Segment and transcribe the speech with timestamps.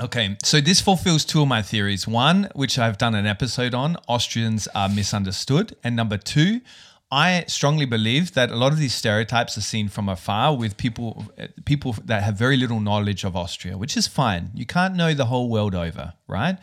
[0.00, 2.08] Okay, so this fulfills two of my theories.
[2.08, 5.76] One, which I've done an episode on, Austrians are misunderstood.
[5.84, 6.62] And number two,
[7.12, 11.26] I strongly believe that a lot of these stereotypes are seen from afar with people
[11.66, 14.50] people that have very little knowledge of Austria, which is fine.
[14.54, 16.56] You can't know the whole world over, right?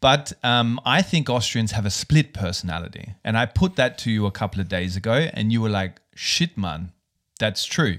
[0.00, 3.14] But um, I think Austrians have a split personality.
[3.24, 6.00] And I put that to you a couple of days ago, and you were like,
[6.14, 6.92] shit, man,
[7.40, 7.98] that's true.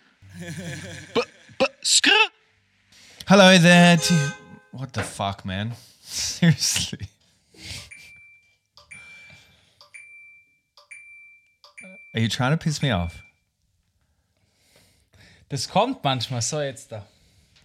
[0.41, 1.21] B
[1.59, 2.09] but skr.
[3.27, 3.97] Hello there.
[3.97, 4.15] T-
[4.71, 5.73] what the fuck, man?
[6.01, 7.07] Seriously.
[12.15, 13.21] Are you trying to piss me off?
[15.49, 16.41] Das kommt manchmal.
[16.41, 17.05] So, jetzt da.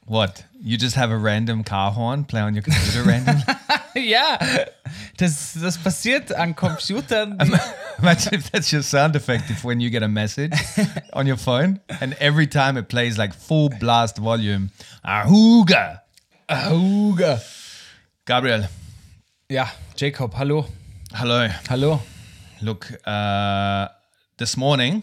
[0.06, 0.44] What?
[0.62, 3.38] You just have a random car horn play on your computer random?
[3.96, 4.66] yeah.
[5.16, 7.36] das, das passiert an Computern.
[7.98, 10.52] Imagine if that's your sound effect if when you get a message
[11.12, 14.70] on your phone and every time it plays like full blast volume.
[15.04, 16.00] Ahuga!
[16.48, 17.40] Auge.
[18.26, 18.68] Gabriel,
[19.48, 20.66] Ja, Jacob, hallo.
[21.12, 21.48] hello.
[21.68, 22.00] Hallo.
[22.62, 23.88] Look, uh,
[24.38, 25.02] this morning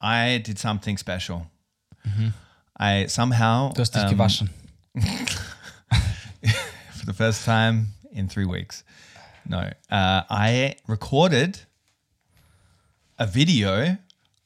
[0.00, 1.46] I did something special.
[2.76, 4.50] I somehow Du hast dich um, gewaschen.
[6.94, 8.84] for the first time in three weeks.
[9.46, 11.60] No, uh, I recorded
[13.18, 13.98] a video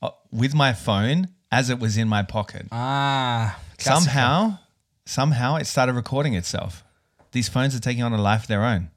[0.03, 2.67] uh, with my phone as it was in my pocket.
[2.73, 3.93] Ah, Klassiker.
[3.93, 4.59] somehow,
[5.07, 6.85] somehow it started recording itself.
[7.33, 8.91] These phones are taking on a life of their own,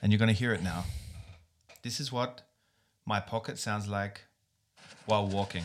[0.00, 0.84] and you're going to hear it now.
[1.82, 2.42] This is what
[3.06, 4.22] my pocket sounds like
[5.06, 5.64] while walking.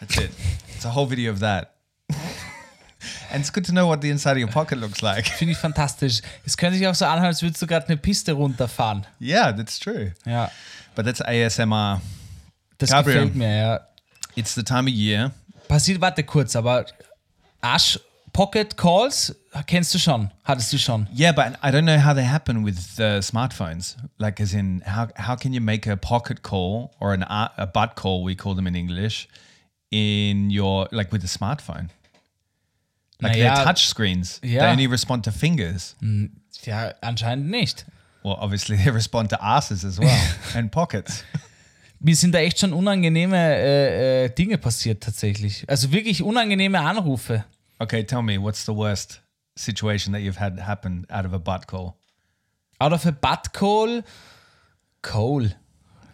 [0.00, 0.30] That's it.
[0.82, 1.74] It's a whole video of that.
[3.30, 5.28] and it's good to know what the inside of your pocket looks like.
[5.28, 6.22] Finde ich fantastisch.
[6.44, 9.06] Es könnte sich auch so anhören, als würdest du gerade eine Piste runterfahren.
[9.20, 10.12] Yeah, that's true.
[10.26, 10.50] Ja,
[10.96, 12.00] But that's ASMR.
[12.78, 13.18] das Gabriel.
[13.20, 13.80] gefällt mir, ja.
[14.34, 15.30] It's the time of year.
[15.68, 16.84] Passiert, warte kurz, aber
[17.60, 18.00] Ash
[18.32, 19.36] Pocket Calls
[19.68, 21.06] kennst du schon, hattest du schon.
[21.14, 23.96] Yeah, but I don't know how they happen with uh, smartphones.
[24.18, 27.66] Like, as in, how how can you make a pocket call or an a, a
[27.68, 28.24] butt call?
[28.24, 29.28] We call them in English.
[29.92, 31.90] In your like with a smartphone,
[33.20, 34.38] like Naja, they're touch screens.
[34.40, 34.70] They yeah.
[34.70, 35.94] only respond to fingers.
[36.64, 37.84] Ja, anscheinend nicht.
[38.24, 40.18] Well, obviously they respond to asses as well
[40.54, 41.24] and pockets.
[42.00, 45.68] Mir sind da echt schon unangenehme äh, äh, Dinge passiert tatsächlich.
[45.68, 47.44] Also wirklich unangenehme Anrufe.
[47.78, 49.20] Okay, tell me what's the worst
[49.56, 51.94] situation that you've had happen out of a butt call?
[52.80, 54.02] Out of a butt call,
[55.02, 55.50] Cole.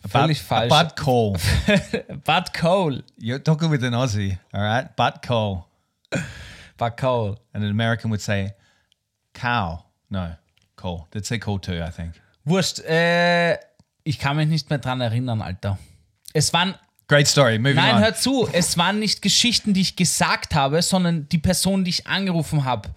[0.06, 0.68] Völlig falsch.
[0.68, 1.36] Butt call.
[2.24, 3.02] butt call.
[3.18, 4.94] You're talking with an Aussie, all right?
[4.96, 5.66] Butt call.
[6.76, 7.38] Butt call.
[7.52, 8.52] And an American would say
[9.34, 9.84] cow.
[10.10, 10.36] No,
[10.76, 11.06] call.
[11.10, 12.12] They'd say call too, I think.
[12.44, 12.80] Wurscht.
[12.80, 13.58] Äh,
[14.04, 15.78] ich kann mich nicht mehr dran erinnern, Alter.
[16.32, 16.74] Es waren
[17.08, 17.58] Great story.
[17.58, 18.02] Moving Nein, on.
[18.02, 22.06] hör zu, es waren nicht Geschichten, die ich gesagt habe, sondern die Person, die ich
[22.06, 22.90] angerufen habe.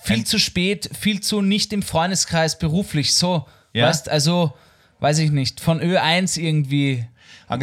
[0.00, 3.14] Viel Ein- zu spät, viel zu nicht im Freundeskreis beruflich.
[3.14, 3.86] So, Ja?
[3.86, 4.54] weißt, also,
[5.00, 7.06] weiß ich nicht, von Ö1 irgendwie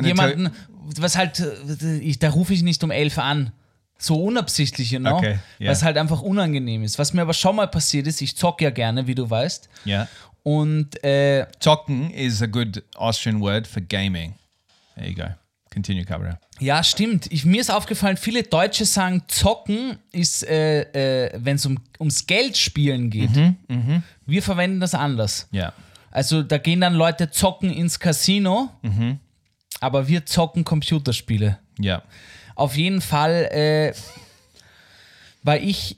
[0.03, 0.51] jemanden,
[0.99, 3.51] was halt, äh, ich, da rufe ich nicht um 11 an.
[3.97, 5.17] So unabsichtlich, you know?
[5.17, 5.71] Okay, ja.
[5.71, 6.99] Was halt einfach unangenehm ist.
[6.99, 9.69] Was mir aber schon mal passiert ist, ich zock ja gerne, wie du weißt.
[9.85, 10.09] Yeah.
[10.43, 14.35] Und äh, Zocken is a good Austrian word for gaming.
[14.95, 15.27] There you go.
[15.71, 16.39] Continue, Cabra.
[16.59, 17.31] Ja, stimmt.
[17.31, 22.27] Ich, mir ist aufgefallen, viele Deutsche sagen, zocken ist, äh, äh, wenn es um, ums
[22.27, 23.31] Geld spielen geht.
[24.25, 25.47] Wir verwenden das anders.
[25.53, 25.73] Yeah.
[26.15, 28.69] Also da gehen dann Leute zocken ins Casino,
[29.81, 31.59] aber wir zocken Computerspiele.
[31.77, 32.03] Yeah.
[32.55, 33.93] Auf jeden Fall äh,
[35.43, 35.97] war ich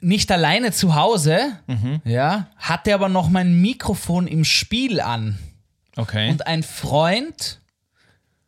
[0.00, 1.58] nicht alleine zu Hause,
[2.04, 5.38] ja, hatte aber noch mein Mikrofon im Spiel an.
[5.96, 6.30] Okay.
[6.30, 7.60] Und ein Freund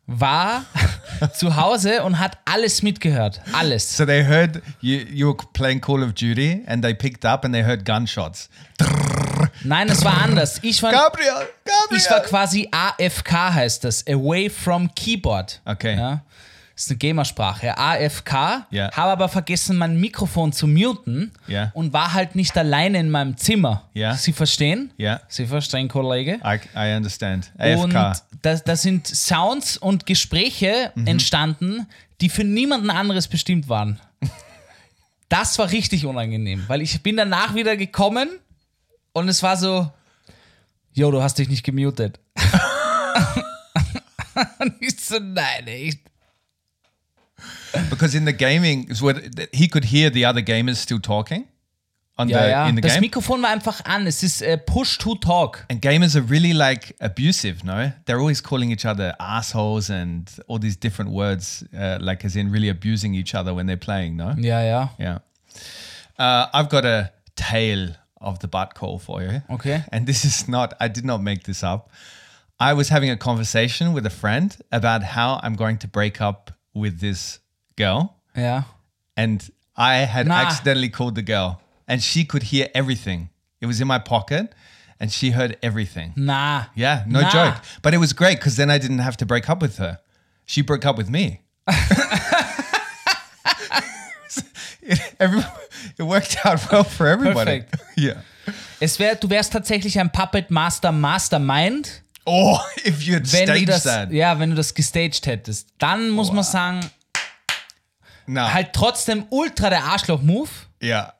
[0.07, 0.65] war
[1.35, 3.39] zu Hause und hat alles mitgehört.
[3.53, 3.95] Alles.
[3.95, 7.53] So they heard you, you were playing Call of Duty and they picked up and
[7.53, 8.49] they heard gunshots.
[9.67, 10.59] Nein, es war anders.
[10.63, 11.27] Ich war, Gabriel!
[11.65, 12.01] Gabriel!
[12.01, 14.05] ich war quasi AFK, heißt das.
[14.07, 15.61] Away from Keyboard.
[15.65, 15.95] Okay.
[15.97, 16.21] Ja.
[16.73, 17.75] Das ist eine Gamersprache.
[17.75, 18.67] AFK.
[18.69, 18.91] Ja.
[18.91, 21.31] Habe aber vergessen, mein Mikrofon zu muten.
[21.47, 21.71] Ja.
[21.73, 23.89] Und war halt nicht alleine in meinem Zimmer.
[23.95, 24.13] Ja.
[24.13, 24.91] Sie verstehen?
[24.99, 26.39] Yeah, Sie verstehen, Kollege?
[26.45, 27.51] I, I understand.
[27.57, 28.21] Und AFK.
[28.43, 31.07] da, da sind Sounds und Gespräche Mhm.
[31.07, 31.87] entstanden,
[32.21, 33.99] die für niemanden anderes bestimmt waren.
[35.29, 38.29] Das war richtig unangenehm, weil ich bin danach wieder gekommen
[39.17, 39.91] und es war so,
[40.93, 42.19] Jo, du hast dich nicht gemutet.
[44.59, 45.99] und ich so, nein, echt.
[47.89, 48.87] Because in the gaming,
[49.53, 51.45] he could hear the other gamers still talking
[52.17, 52.67] on Ja, the ja.
[52.67, 53.01] in the Das game.
[53.01, 54.07] Mikrofon war einfach an.
[54.07, 55.65] Es ist äh, Push to Talk.
[55.69, 57.91] and gamers are really like abusive, no?
[58.05, 62.51] They're always calling each other assholes and all these different words, uh, like as in
[62.51, 64.33] really abusing each other when they're playing, no?
[64.39, 64.89] Ja, ja.
[64.99, 65.19] Yeah.
[66.17, 69.41] Uh, I've got a tale of the butt call for you.
[69.49, 69.83] Okay.
[69.91, 71.89] And this is not, I did not make this up.
[72.59, 76.51] I was having a conversation with a friend about how I'm going to break up
[76.73, 77.39] with this
[77.75, 78.15] girl.
[78.35, 78.63] Yeah.
[79.15, 80.35] And I had Nah.
[80.35, 83.29] accidentally called the girl, and she could hear everything.
[83.61, 84.53] It was in my pocket,
[84.99, 86.13] and she heard everything.
[86.15, 86.65] Nah.
[86.75, 87.29] Yeah, no Nah.
[87.29, 87.55] joke.
[87.83, 89.99] But it was great because then I didn't have to break up with her.
[90.45, 91.41] She broke up with me.
[94.81, 95.41] it, every,
[95.97, 97.61] it worked out well for everybody.
[97.61, 97.75] Perfect.
[97.97, 98.21] Yeah.
[98.79, 103.53] Es wär, du wärst tatsächlich ein Puppet Master Mastermind, Or if you had wenn du
[103.53, 104.11] staged das, that.
[104.11, 105.69] ja, wenn du das gestaged hättest.
[105.79, 106.79] Dann muss man sagen,
[108.27, 108.41] No.
[108.53, 110.49] halt trotzdem ultra der Arschloch-Move.
[110.83, 111.13] yeah.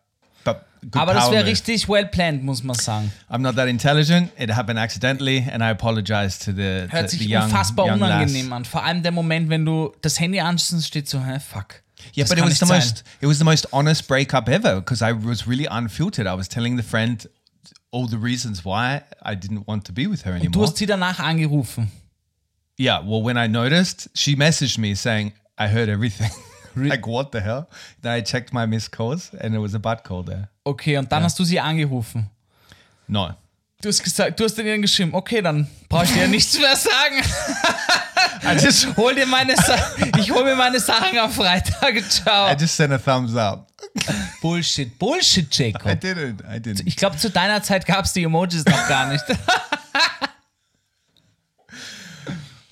[0.44, 3.12] But good Aber das wäre richtig well planned, muss man sagen.
[3.30, 4.30] I'm not that intelligent.
[4.38, 8.00] It happened accidentally, and I apologize to the, Hört to the sich young, unfassbar young
[8.00, 8.10] lass.
[8.10, 8.66] unangenehm an.
[8.66, 11.82] Vor allem der Moment, wenn du das Handy anschaust und steht so, hä, fuck.
[12.14, 15.12] Yeah, but it was the most it was the most honest breakup ever because I
[15.12, 16.28] was really unfiltered.
[16.28, 17.26] I was telling the friend
[17.92, 20.66] all the reasons why I didn't want to be with her Du anymore.
[20.66, 21.88] hast sie danach angerufen.
[22.78, 26.32] yeah, well, when I noticed, she messaged me saying I heard everything.
[26.76, 27.70] like what the hell?
[28.02, 30.50] Then I checked my missed calls and it was a butt call there.
[30.66, 32.30] Okay, und dann hast du sie angerufen.
[33.08, 33.32] No,
[33.80, 37.22] Du hast gesagt, du hast ihnen geschrieben, okay, dann brauche ich dir nichts mehr sagen.
[38.44, 39.76] I just Hol dir meine Sa
[40.18, 42.02] ich hol mir meine Sachen am Freitag.
[42.10, 42.52] Ciao.
[42.52, 43.68] I just sent a thumbs up.
[44.42, 46.00] Bullshit, Bullshit, I Jacob.
[46.02, 46.42] didn't.
[46.44, 46.82] I didn't.
[46.88, 49.24] Ich glaube, zu deiner Zeit gab es die Emojis noch gar nicht.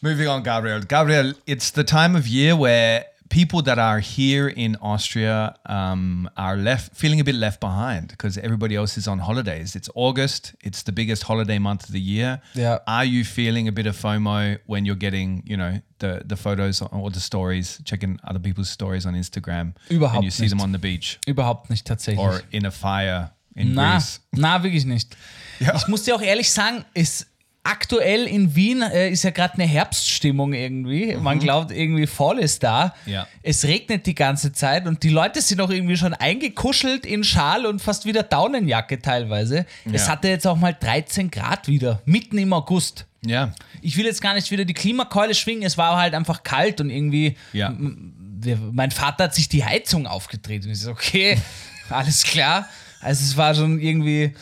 [0.02, 0.82] Moving on, Gabriel.
[0.86, 3.06] Gabriel, it's the time of year where
[3.36, 8.38] people that are here in Austria um, are left feeling a bit left behind because
[8.38, 9.76] everybody else is on holidays.
[9.76, 10.56] It's August.
[10.68, 12.42] It's the biggest holiday month of the year.
[12.54, 12.80] Yeah.
[12.88, 16.82] Are you feeling a bit of FOMO when you're getting, you know, the the photos
[16.82, 20.72] or the stories, checking other people's stories on Instagram, Überhaupt and you see them on
[20.72, 22.20] the beach Überhaupt nicht tatsächlich.
[22.20, 24.20] or in a fire in na, Greece?
[24.34, 25.16] na, wirklich nicht.
[25.60, 25.76] Ja.
[25.76, 27.28] Ich muss dir auch ehrlich sagen, ist
[27.66, 31.16] aktuell in Wien äh, ist ja gerade eine Herbststimmung irgendwie.
[31.18, 32.94] Man glaubt irgendwie Fall ist da.
[33.06, 33.12] Mhm.
[33.12, 33.28] Ja.
[33.44, 37.66] Es regnet die ganze Zeit und die Leute sind auch irgendwie schon eingekuschelt in Schal
[37.66, 39.66] und fast wieder Daunenjacke teilweise.
[39.92, 40.14] Es Ja.
[40.14, 43.06] hatte jetzt auch mal 13 Grad wieder, mitten im August.
[43.28, 43.54] Yeah.
[43.82, 46.92] Ich will jetzt gar nicht wieder die Klimakeule schwingen, es war halt einfach kalt und
[46.92, 47.74] irgendwie Ja.
[48.72, 51.38] mein Vater hat sich die Heizung aufgedreht und ich so, okay,
[51.90, 52.68] alles klar.
[53.02, 54.34] Also es war schon irgendwie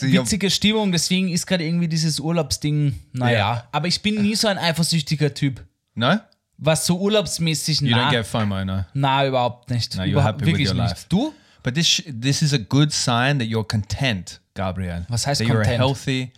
[0.00, 3.36] witzige Stimmung, deswegen ist gerade irgendwie dieses Urlaubsding, naja.
[3.38, 3.68] Ja.
[3.72, 5.64] Aber ich bin nie so ein eifersüchtiger Typ.
[5.94, 6.18] No?
[6.58, 8.84] Was so urlaubsmäßig, You don't get FOMO, no?
[8.94, 9.96] na, überhaupt nicht.
[9.96, 10.90] No, you're Überhaupt, happy with wirklich your nicht.
[10.90, 11.06] life.
[11.08, 11.34] Du?
[11.64, 15.04] But this this is a good sign that you're content, Gabriel.
[15.08, 15.78] Was heißt that you're a content?
[15.80, 16.32] healthy,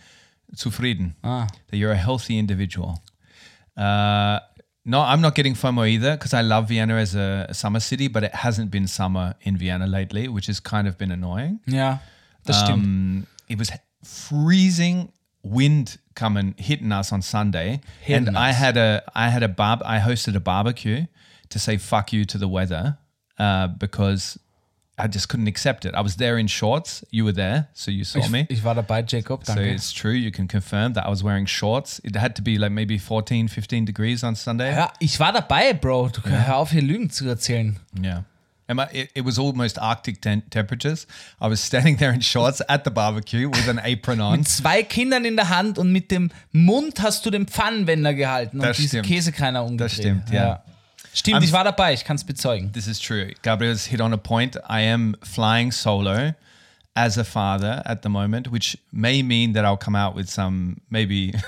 [0.55, 1.15] zufrieden.
[1.21, 1.47] Ah.
[1.69, 2.99] That you're a healthy individual.
[3.75, 4.39] Uh,
[4.87, 8.07] no, I'm not getting FOMO either because I love Vienna as a, a summer city,
[8.07, 11.59] but it hasn't been summer in Vienna lately, which has kind of been annoying.
[11.67, 11.97] Yeah,
[12.45, 12.85] das stimmt.
[12.85, 13.69] Um, it was
[14.03, 15.11] freezing
[15.43, 19.81] wind coming hitting us on Sunday, Hitting and I had a I had a barb
[19.85, 21.05] I hosted a barbecue
[21.49, 22.97] to say fuck you to the weather
[23.37, 24.39] uh, because
[24.99, 25.93] I just couldn't accept it.
[25.93, 27.05] I was there in shorts.
[27.11, 28.47] You were there, so you saw me.
[28.49, 29.73] Ich, ich war dabei, Jacob, So danke.
[29.75, 31.99] it's true, you can confirm that I was wearing shorts.
[32.03, 34.71] It had to be like maybe 14, 15 degrees on Sunday.
[34.71, 36.09] ja, ich war dabei, Bro.
[36.09, 37.77] Du hör auf, hier Lügen zu erzählen.
[38.01, 38.23] Yeah.
[38.69, 41.07] My, it, it was almost Arctic temperatures.
[41.39, 44.39] I was standing there in shorts at the barbecue with an apron on.
[44.39, 48.59] Mit zwei Kindern in der Hand und mit dem Mund hast du den Pfannenwender gehalten
[48.59, 49.05] und Das diese stimmt.
[49.07, 49.91] Käsekreiner umgedreht.
[49.93, 50.63] stimmt, ja.
[51.17, 52.71] Stimmt, I'm- ich war dabei, ich kann es bezeugen.
[52.73, 53.31] This is true.
[53.41, 54.57] Gabriel's hit on a point.
[54.69, 56.35] I am flying solo
[56.95, 60.81] as a father at the moment, which may mean that I'll come out with some
[60.91, 61.33] maybe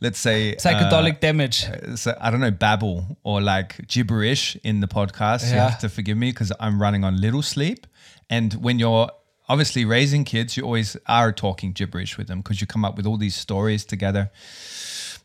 [0.00, 1.66] let's say, Psychedelic uh, damage.
[1.96, 6.16] so, I don't know, babble or like gibberish in the podcast, you have to forgive
[6.16, 7.86] me because I'm running on little sleep.
[8.28, 9.10] And when you're
[9.48, 13.06] obviously raising kids, you always are talking gibberish with them because you come up with
[13.06, 14.30] all these stories together.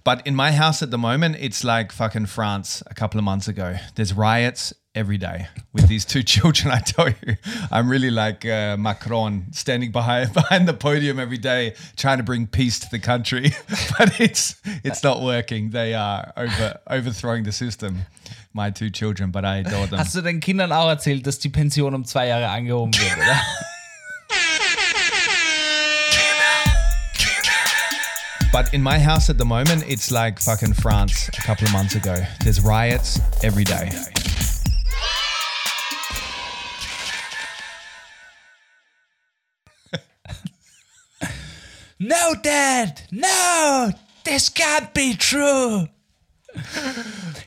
[0.05, 3.47] But in my house at the moment, it's like fucking France a couple of months
[3.47, 3.75] ago.
[3.95, 6.71] There's riots every day with these two children.
[6.71, 7.37] I tell you,
[7.71, 12.45] I'm really like uh, Macron standing behind behind the podium every day, trying to bring
[12.45, 13.49] peace to the country.
[13.97, 15.71] but it's it's not working.
[15.71, 18.05] They are over overthrowing the system.
[18.53, 19.97] My two children, but I adore them.
[19.97, 23.41] Hast du deinen Kindern auch erzählt, dass die Pension um zwei Jahre angehoben wird, oder?
[28.55, 31.95] But in my house at the moment, it's like fucking France a couple of months
[31.95, 32.15] ago.
[32.41, 33.91] There's riots every day.
[41.99, 43.01] No, Dad!
[43.11, 43.91] No!
[44.23, 45.89] This can't be true!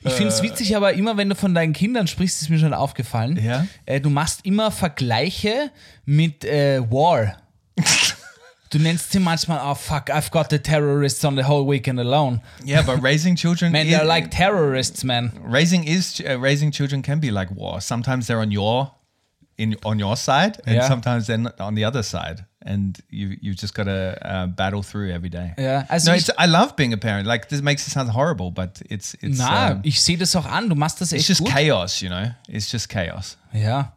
[0.04, 2.74] Ich finde es witzig, aber immer wenn du von deinen Kindern sprichst, ist mir schon
[2.74, 3.38] aufgefallen.
[3.42, 3.66] Ja?
[3.86, 5.70] Äh, du machst immer Vergleiche
[6.04, 7.36] mit äh, War.
[8.70, 12.40] Du nennst sie manchmal, oh fuck, I've got the terrorists on the whole weekend alone.
[12.64, 15.32] Yeah, but raising children, Man, is- they're like terrorists, man.
[15.42, 17.80] raising is uh, raising children can be like war.
[17.80, 18.92] Sometimes they're on your
[19.56, 20.86] in on your side, and Yeah.
[20.88, 24.82] sometimes they're not on the other side, and you you just got to uh, battle
[24.82, 25.54] through every day.
[25.58, 27.26] Yeah, also no, ich- it's, I love being a parent.
[27.26, 30.46] Like this makes it sound horrible, but it's it's Na, um, ich sehe das auch
[30.46, 30.68] an.
[30.68, 31.50] Du machst das it's just gut.
[31.54, 32.30] chaos, you know.
[32.48, 33.36] It's just chaos.
[33.52, 33.94] Ja.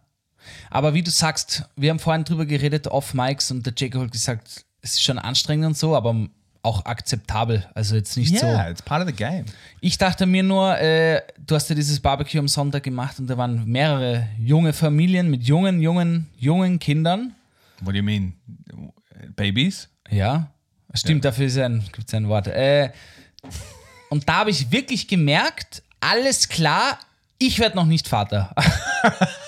[0.70, 4.12] Aber wie du sagst, wir haben vorhin drüber geredet, off Mics, und der Jacob hat
[4.12, 6.28] gesagt, es ist schon anstrengend und so, aber
[6.64, 7.68] auch akzeptabel.
[7.74, 8.72] Also jetzt nicht Yeah, so.
[8.72, 9.46] it's part of the game.
[9.80, 13.38] Ich dachte mir nur, äh, du hast ja dieses Barbecue am Sonntag gemacht und da
[13.38, 17.34] waren mehrere junge Familien mit jungen, jungen, jungen Kindern.
[17.82, 18.34] What do you mean,
[19.36, 19.90] babies?
[20.10, 20.52] Ja,
[20.94, 22.48] stimmt, dafür ist ein, gibt's ein Wort.
[22.48, 22.92] Äh,
[24.10, 27.00] und da habe ich wirklich gemerkt, alles klar,
[27.40, 28.54] ich werde noch nicht Vater.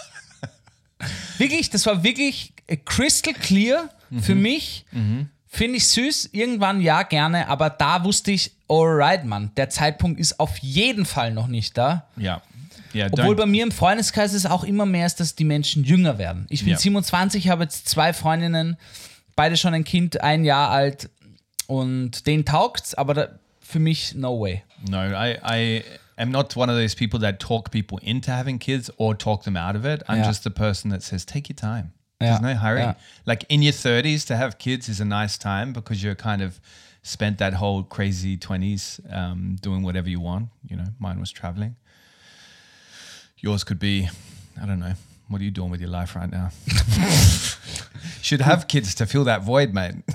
[1.43, 3.89] wirklich, das war wirklich äh, crystal clear
[4.21, 4.85] für mich.
[5.47, 10.39] Finde ich süß, irgendwann ja gerne, aber da wusste ich, alright, Mann, der Zeitpunkt ist
[10.39, 12.07] auf jeden Fall noch nicht da.
[12.17, 12.41] Yeah,
[12.95, 13.07] yeah.
[13.11, 16.47] Obwohl bei mir im Freundeskreis es auch immer mehr ist, dass die Menschen jünger werden.
[16.49, 16.77] Ich bin Ja.
[16.79, 18.77] 27, habe jetzt zwei Freundinnen,
[19.35, 21.11] beide schon ein Kind, ein Jahr alt
[21.67, 23.27] und denen taugt's, aber da,
[23.73, 24.63] für mich no way.
[24.89, 25.83] No, I, I
[26.17, 29.57] am not one of those people that talk people into having kids or talk them
[29.57, 30.01] out of it.
[30.07, 30.27] I'm Yeah.
[30.27, 31.91] just the person that says, take your time.
[32.21, 32.79] Yeah, There's no hurry.
[32.81, 32.93] yeah.
[33.25, 36.59] Like in your 30s, to have kids is a nice time because you're kind of
[37.01, 40.49] spent that whole crazy 20s um, doing whatever you want.
[40.69, 41.75] You know, mine was traveling.
[43.39, 44.07] Yours could be,
[44.61, 44.93] I don't know.
[45.27, 46.51] What are you doing with your life right now?
[48.21, 49.95] Should have kids to fill that void, mate.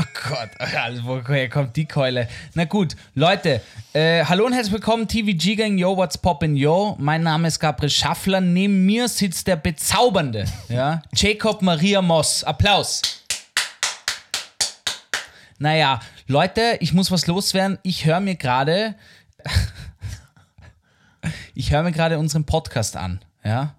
[0.00, 0.48] Oh Gott,
[1.04, 2.26] woher kommt die Keule?
[2.54, 3.60] Na gut, Leute,
[3.92, 6.96] äh, hallo und herzlich willkommen, TVG Gang, yo, what's poppin', yo.
[6.98, 12.44] Mein Name ist Gabriel Schaffler, neben mir sitzt der bezaubernde, ja, Jacob Maria Moss.
[12.44, 13.02] Applaus.
[15.58, 17.78] Naja, Leute, ich muss was loswerden.
[17.82, 18.94] Ich höre mir gerade,
[21.54, 23.74] ich höre mir gerade unseren Podcast an, ja.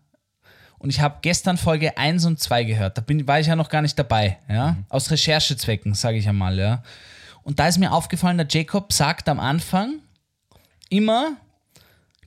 [0.81, 2.97] Und ich habe gestern Folge 1 und 2 gehört.
[2.97, 4.39] Da bin, war ich ja noch gar nicht dabei.
[4.50, 4.77] Ja?
[4.89, 6.57] Aus Recherchezwecken, sage ich einmal.
[6.57, 6.81] Ja?
[7.43, 10.00] Und da ist mir aufgefallen, der Jacob sagt am Anfang
[10.89, 11.33] immer,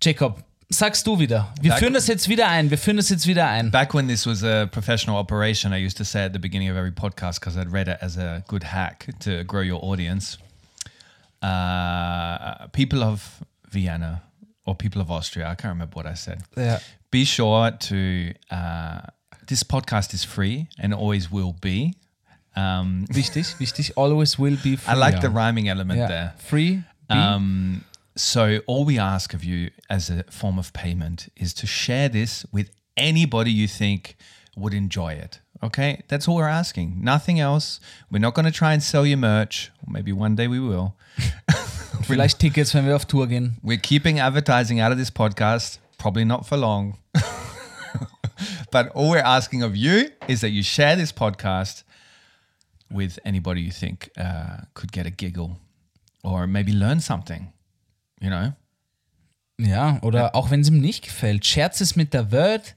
[0.00, 1.52] Jacob, sagst du wieder.
[1.60, 2.70] Wir Sag- führen das jetzt wieder ein.
[2.70, 3.72] Wir führen das jetzt wieder ein.
[3.72, 6.76] Back when this was a professional operation, I used to say at the beginning of
[6.76, 10.38] every podcast because I'd read it as a good hack to grow your audience.
[11.42, 14.22] Uh, people of Vienna
[14.66, 16.42] or people of Austria, I can't remember what I said.
[16.56, 16.78] Yeah.
[17.10, 18.34] Be sure to.
[18.50, 19.00] Uh,
[19.46, 21.94] this podcast is free and always will be.
[22.56, 23.90] Um, Wichtig, wichtig.
[23.96, 24.92] Always will be free.
[24.92, 25.20] I like ja.
[25.20, 26.08] the rhyming element Ja.
[26.08, 26.34] there.
[26.38, 26.82] Free.
[27.10, 27.84] Um,
[28.16, 32.46] so all we ask of you as a form of payment is to share this
[32.52, 34.16] with anybody you think
[34.56, 35.40] would enjoy it.
[35.62, 37.02] Okay, that's all we're asking.
[37.02, 37.80] Nothing else.
[38.10, 39.70] We're not going to try and sell you merch.
[39.86, 40.94] Maybe one day we will.
[42.02, 43.56] Vielleicht Tickets, wenn wir auf Tour gehen.
[43.62, 45.78] We're keeping advertising out of this podcast.
[45.96, 46.98] Probably not for long.
[48.70, 51.84] but all we're asking of you is that you share this podcast
[52.90, 55.58] with anybody you think uh, could get a giggle
[56.22, 57.52] or maybe learn something.
[58.20, 58.52] You know.
[59.58, 61.46] Ja, oder auch wenn es ihm nicht gefällt.
[61.46, 62.74] Scherz es mit der Word.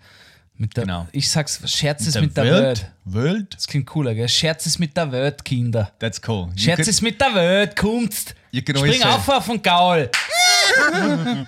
[0.57, 1.07] Mit der, Genau.
[1.11, 2.91] Ich sag's, Scherz es Der mit der Word.
[3.05, 3.53] Welt?
[3.55, 4.27] Das klingt cooler, gell?
[4.27, 5.91] Scherz es mit der Word, Kinder.
[5.99, 6.49] That's cool.
[6.55, 8.33] You Scherz es mit der Welt, kommst.
[8.53, 10.09] Always Spring auf auf den Gaul.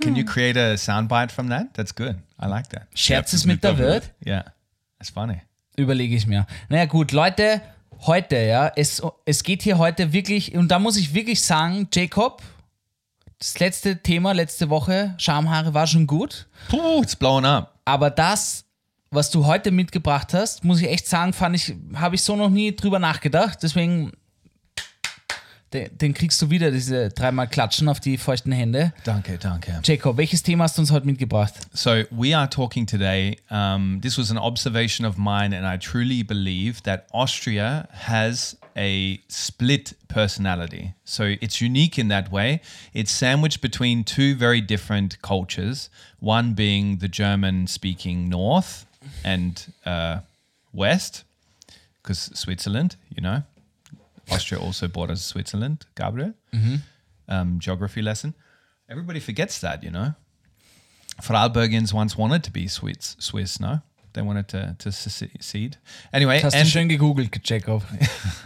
[0.00, 1.72] Can you create a soundbite from that?
[1.74, 2.16] That's good.
[2.42, 2.88] I like that.
[2.94, 4.10] Scherz es mit der Welt?
[4.26, 4.44] Yeah,
[4.98, 5.40] that's funny.
[5.76, 6.46] Überlege ich mir.
[6.68, 7.60] Naja, gut, Leute,
[8.00, 12.42] heute, ja, es, es geht hier heute wirklich, und da muss ich wirklich sagen, Jacob,
[13.38, 17.73] das letzte Thema, letzte Woche, Schamhaare war schon gut, Puh, it's blowing up.
[17.84, 18.64] Aber das,
[19.10, 22.50] was du heute mitgebracht hast, muss ich echt sagen, fand ich, habe ich so noch
[22.50, 24.12] nie drüber nachgedacht, deswegen,
[25.72, 28.92] den, den kriegst du wieder, diese dreimal Klatschen auf die feuchten Hände.
[29.04, 29.80] Danke, danke.
[29.84, 31.54] Jacob, welches Thema hast du uns heute mitgebracht?
[31.72, 33.38] So we are talking today.
[33.50, 39.20] Um, this was an observation of mine, and I truly believe that Austria has a
[39.28, 40.94] split personality.
[41.04, 42.60] So it's unique in that way.
[42.92, 45.90] It's sandwiched between two very different cultures.
[46.18, 48.86] One being the German-speaking north
[49.24, 50.20] and uh,
[50.72, 51.24] west,
[52.02, 53.42] because Switzerland, you know,
[54.30, 55.86] Austria also borders Switzerland.
[55.94, 56.34] Gabriel,
[57.28, 58.34] um, geography lesson.
[58.88, 60.14] Everybody forgets that, you know.
[61.22, 63.82] Vorarlbergians once wanted to be Swiss, Swiss, no?
[64.14, 65.76] They wanted to, to secede.
[66.12, 67.82] Anyway, Das hast du schön gegoogelt, Jacob.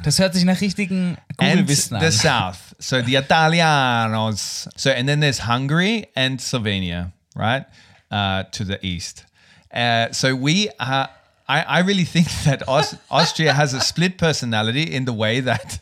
[0.02, 2.74] Das hört sich nach richtigen and Google-Wissen the south.
[2.78, 4.68] So the Italianos.
[4.76, 7.66] So and then there's Hungary and Slovenia, right?
[8.10, 9.26] Uh, to the east.
[9.72, 11.10] Uh, so we are.
[11.46, 15.80] I, I really think that Aus- Austria has a split personality in the way that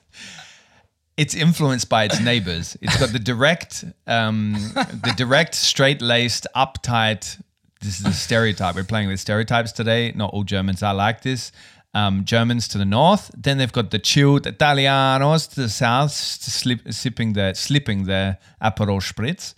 [1.16, 2.76] it's influenced by its neighbors.
[2.82, 7.40] It's got the direct, um, the direct, straight-laced, uptight.
[7.80, 8.74] This is a stereotype.
[8.74, 10.12] We're playing with stereotypes today.
[10.14, 11.52] Not all Germans are like this.
[11.94, 13.30] Um, Germans to the north.
[13.36, 19.00] Then they've got the chilled Italianos to the south, slip, sipping the slipping the Aperol
[19.00, 19.54] Spritz,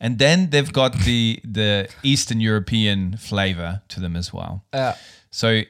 [0.00, 4.64] and then they've got the the Eastern European flavor to them as well.
[4.74, 4.94] Ja.
[5.30, 5.62] So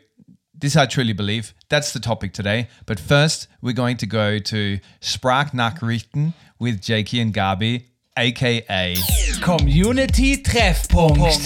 [0.59, 1.55] this I truly believe.
[1.69, 2.69] That's the topic today.
[2.87, 7.85] But first, we're going to go to Sprachnachrichten with Jakey and Gabi,
[8.17, 8.95] aka
[9.43, 11.39] Community Treffpunkt.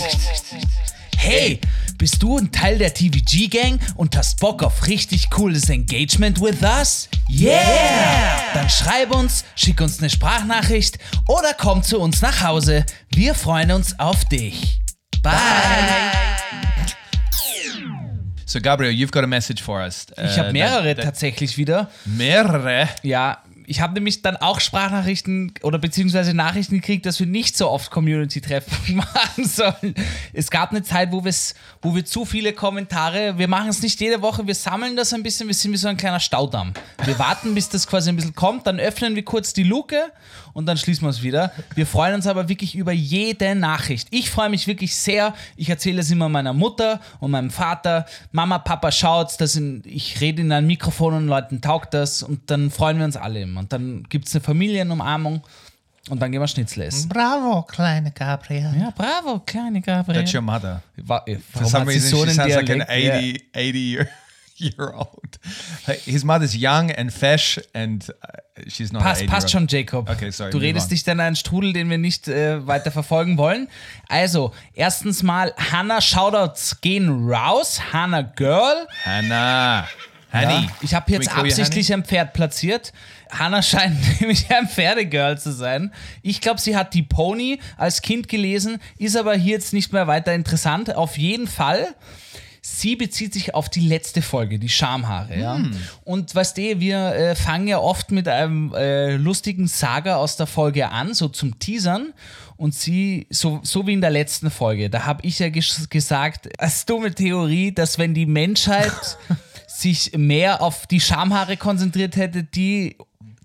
[1.16, 1.60] Hey,
[1.98, 6.62] bist du ein Teil der TVG Gang und hast Bock auf richtig cooles Engagement with
[6.62, 7.08] us?
[7.28, 8.40] Yeah!
[8.54, 10.98] Dann schreib uns, schick uns eine Sprachnachricht
[11.28, 12.86] oder komm zu uns nach Hause.
[13.14, 14.80] Wir freuen uns auf dich.
[15.22, 15.32] Bye!
[18.46, 20.06] So Gabriel, you've got a message for us.
[20.16, 21.88] Ich Uh, habe mehrere that- that- tatsächlich wieder.
[22.04, 22.88] mehrere.
[23.02, 27.70] Ja, ich habe nämlich dann auch Sprachnachrichten oder beziehungsweise Nachrichten gekriegt, dass wir nicht so
[27.70, 29.94] oft Community-Treffen machen sollen.
[30.32, 31.22] Es gab eine Zeit, wo,
[31.80, 35.22] wo wir zu viele Kommentare, wir machen es nicht jede Woche, wir sammeln das ein
[35.22, 36.72] bisschen, wir sind wie so ein kleiner Staudamm.
[37.04, 40.10] Wir warten, bis das quasi ein bisschen kommt, dann öffnen wir kurz die Luke
[40.52, 41.52] und dann schließen wir es wieder.
[41.74, 44.08] Wir freuen uns aber wirklich über jede Nachricht.
[44.10, 45.34] Ich freue mich wirklich sehr.
[45.56, 48.06] Ich erzähle es immer meiner Mutter und meinem Vater.
[48.32, 52.50] Mama, Papa, schaut's, das in, ich rede in ein Mikrofon und Leuten taugt das und
[52.50, 53.60] dann freuen wir uns alle immer.
[53.60, 55.42] Und dann gibt es eine Familienumarmung
[56.08, 57.08] und dann gehen wir Schnitzel essen.
[57.08, 58.74] Bravo, kleine Gabriel.
[58.78, 60.20] Ja, bravo, kleine Gabriel.
[60.20, 60.82] That's your mother.
[60.96, 62.90] Wa- äh, For warum some hat sie reason, so she einen sounds like an Dialekt?
[62.90, 64.08] 80, 80 year,
[64.60, 65.38] year old.
[66.04, 69.02] His mother's young and fesch, and uh, she's not.
[69.02, 69.50] Passt 80-year-old.
[69.50, 70.08] schon, Jacob.
[70.10, 70.90] Okay, sorry, Du redest on.
[70.90, 73.68] dich dann in einen Strudel, den wir nicht äh, weiter verfolgen wollen.
[74.08, 77.80] Also, erstens mal, Hannah, Shoutouts gehen raus.
[77.92, 78.86] Hannah Girl.
[79.04, 79.88] Hannah.
[80.32, 80.44] Honey.
[80.44, 82.92] Ja, ich habe jetzt absichtlich ein Pferd platziert.
[83.32, 85.92] Hannah scheint nämlich ein Pferdegirl zu sein.
[86.22, 90.06] Ich glaube, sie hat die Pony als Kind gelesen, ist aber hier jetzt nicht mehr
[90.06, 90.94] weiter interessant.
[90.94, 91.94] Auf jeden Fall.
[92.72, 95.38] Sie bezieht sich auf die letzte Folge, die Schamhaare.
[95.38, 95.56] Ja?
[95.56, 95.72] Hm.
[96.04, 100.46] Und weißt du, wir äh, fangen ja oft mit einem äh, lustigen Saga aus der
[100.46, 102.12] Folge an, so zum Teasern.
[102.56, 106.48] Und sie, so, so wie in der letzten Folge, da habe ich ja ges gesagt,
[106.60, 109.18] als dumme Theorie, dass wenn die Menschheit
[109.66, 112.96] sich mehr auf die Schamhaare konzentriert hätte, die,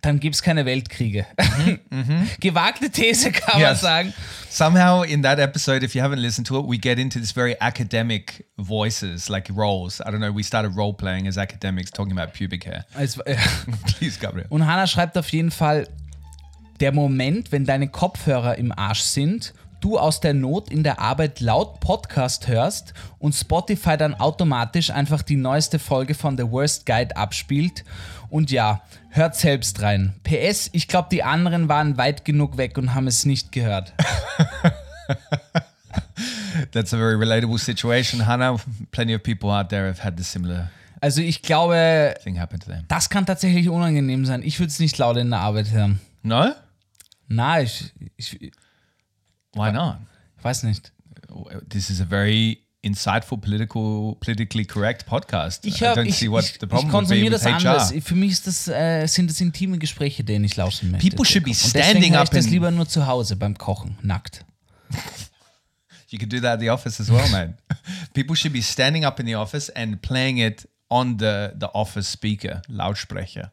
[0.06, 1.26] dann gibt es keine Weltkriege.
[2.40, 3.82] Gewagte These kann man Yes.
[3.82, 4.14] sagen.
[4.50, 7.56] Somehow in that episode, if you haven't listened to it, we get into this very
[7.60, 10.00] academic voices, like roles.
[10.00, 10.34] I don't know.
[10.34, 12.86] We started role playing as academics, talking about pubic hair.
[12.98, 13.36] Es, äh,
[13.98, 14.46] Please, Gabriel.
[14.50, 15.88] Und Hannah schreibt auf jeden Fall,
[16.80, 21.40] der Moment, wenn deine Kopfhörer im Arsch sind, du aus der Not in der Arbeit
[21.42, 27.16] laut Podcast hörst und Spotify dann automatisch einfach die neueste Folge von The Worst Guide
[27.18, 27.84] abspielt.
[28.30, 28.82] Und ja,
[29.16, 30.14] hört selbst rein.
[30.24, 33.94] PS, ich glaube, die anderen waren weit genug weg und haben es nicht gehört.
[36.72, 38.58] That's a very relatable situation, Hannah.
[38.92, 40.70] Plenty of people out there have had this similar
[41.02, 42.86] Also ich glaube, thing happen to them.
[42.88, 44.42] das kann tatsächlich unangenehm sein.
[44.44, 46.00] Ich würde es nicht laut in der Arbeit hören.
[46.24, 46.54] No?
[47.28, 48.52] Na, ich, ich, ich
[49.54, 49.98] Why not?
[50.42, 50.92] weiß nicht.
[51.70, 55.66] This is a very insightful, political, politically correct podcast.
[55.66, 57.56] Ich, don't ich, see what ich, the ich konsumiere with das HR.
[57.56, 57.94] anders.
[58.04, 61.10] Für mich ist das, äh, sind das intime Gespräche, denen ich lauschen möchte.
[61.10, 64.46] People should be standing up ich das lieber nur zu Hause beim Kochen, nackt.
[66.08, 67.58] You could do that at the office as well, man.
[68.14, 72.08] People should be standing up in the office and playing it on the, the office
[72.08, 73.50] speaker, Lautsprecher.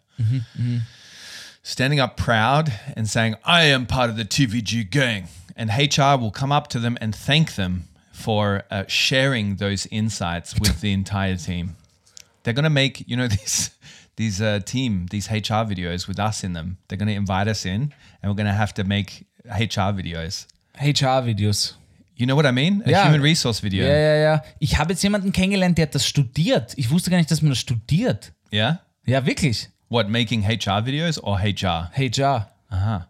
[1.62, 5.29] Standing up proud and saying, I am part of the TVG gang.
[5.57, 10.55] And HR will come up to them and thank them for uh, sharing those insights
[10.61, 11.77] with the entire team.
[12.42, 13.70] They're going to make, you know, these
[14.16, 16.77] these uh, team, these HR videos with us in them.
[16.88, 20.46] They're going to invite us in and we're going to have to make HR videos.
[20.79, 21.75] HR-Videos.
[22.16, 22.83] You know what I mean?
[22.87, 23.05] A Ja.
[23.05, 23.85] human resource video.
[23.87, 24.42] Ja, ja, ja.
[24.61, 26.72] Ich habe jetzt jemanden kennengelernt, der hat das studiert.
[26.77, 28.33] Ich wusste gar nicht, dass man das studiert.
[28.53, 28.81] Yeah?
[29.07, 29.68] Ja, wirklich.
[29.88, 31.90] What, making HR videos or HR?
[31.96, 32.46] HR.
[32.70, 33.09] Aha.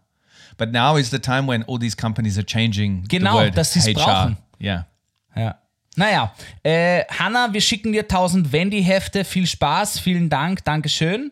[0.57, 3.73] But now is the time when all these companies are changing Genau, the word dass
[3.73, 3.93] sie's HR.
[3.93, 4.37] brauchen.
[4.59, 4.83] Yeah.
[5.35, 5.59] Ja.
[5.95, 9.23] Naja, äh, Hanna, wir schicken dir 1000 Wendy-Hefte.
[9.23, 11.31] Viel Spaß, vielen Dank, Dankeschön.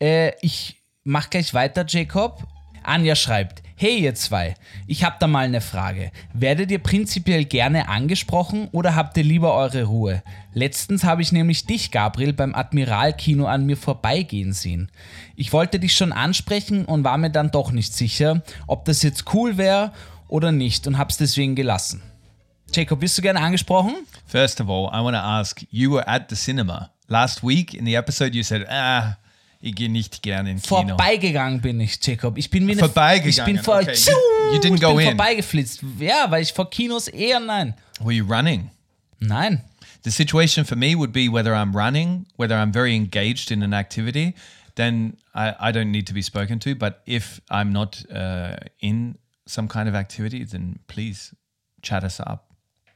[0.00, 2.42] Äh, ich mach gleich weiter, Jacob.
[2.82, 4.54] Anja schreibt: Hey, ihr zwei,
[4.86, 6.12] ich hab da mal eine Frage.
[6.34, 10.22] Werdet ihr prinzipiell gerne angesprochen oder habt ihr lieber eure Ruhe?
[10.52, 14.90] Letztens habe ich nämlich dich, Gabriel, beim Admiral-Kino an mir vorbeigehen sehen.
[15.36, 19.32] Ich wollte dich schon ansprechen und war mir dann doch nicht sicher, ob das jetzt
[19.32, 19.92] cool wäre
[20.28, 22.02] oder nicht und hab's deswegen gelassen.
[22.74, 24.06] Jacob, bist du gerne angesprochen?
[24.26, 26.90] First of all, I want to ask you were at the cinema.
[27.08, 29.16] Last week in the episode, you said, ah,
[29.60, 30.88] ich gehe nicht gerne in Kino.
[30.88, 32.38] Vorbeigegangen bin ich, Jacob.
[32.38, 33.92] Ich bin eine Vorbeigegangen, Ich bin vor, okay.
[33.94, 35.16] You- you didn't ich go bin in.
[35.16, 35.82] vorbeigeflitzt.
[35.98, 37.74] Ja, weil ich vor Kinos eher nein.
[38.00, 38.70] Were you running?
[39.20, 39.60] Nein.
[40.04, 43.72] The situation for me would be whether I'm running, whether I'm very engaged in an
[43.72, 44.34] activity,
[44.74, 46.74] then I, I don't need to be spoken to.
[46.74, 51.32] But if I'm not uh, in some kind of activity, then please
[51.82, 52.51] chat us up.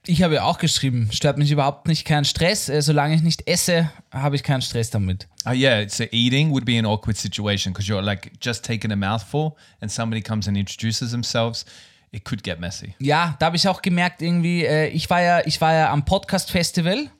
[0.09, 2.69] Ich habe ja auch geschrieben, stört mich überhaupt nicht, kein Stress.
[2.69, 5.27] Äh, solange ich nicht esse, habe ich keinen Stress damit.
[5.45, 8.97] Uh, yeah, so eating would be an awkward situation because you're like just taking a
[8.97, 11.65] mouthful and somebody comes and introduces themselves.
[12.13, 12.95] It could get messy.
[13.01, 16.05] Ja, da habe ich auch gemerkt, irgendwie, äh, ich, war ja, ich war ja am
[16.05, 17.11] Podcast-Festival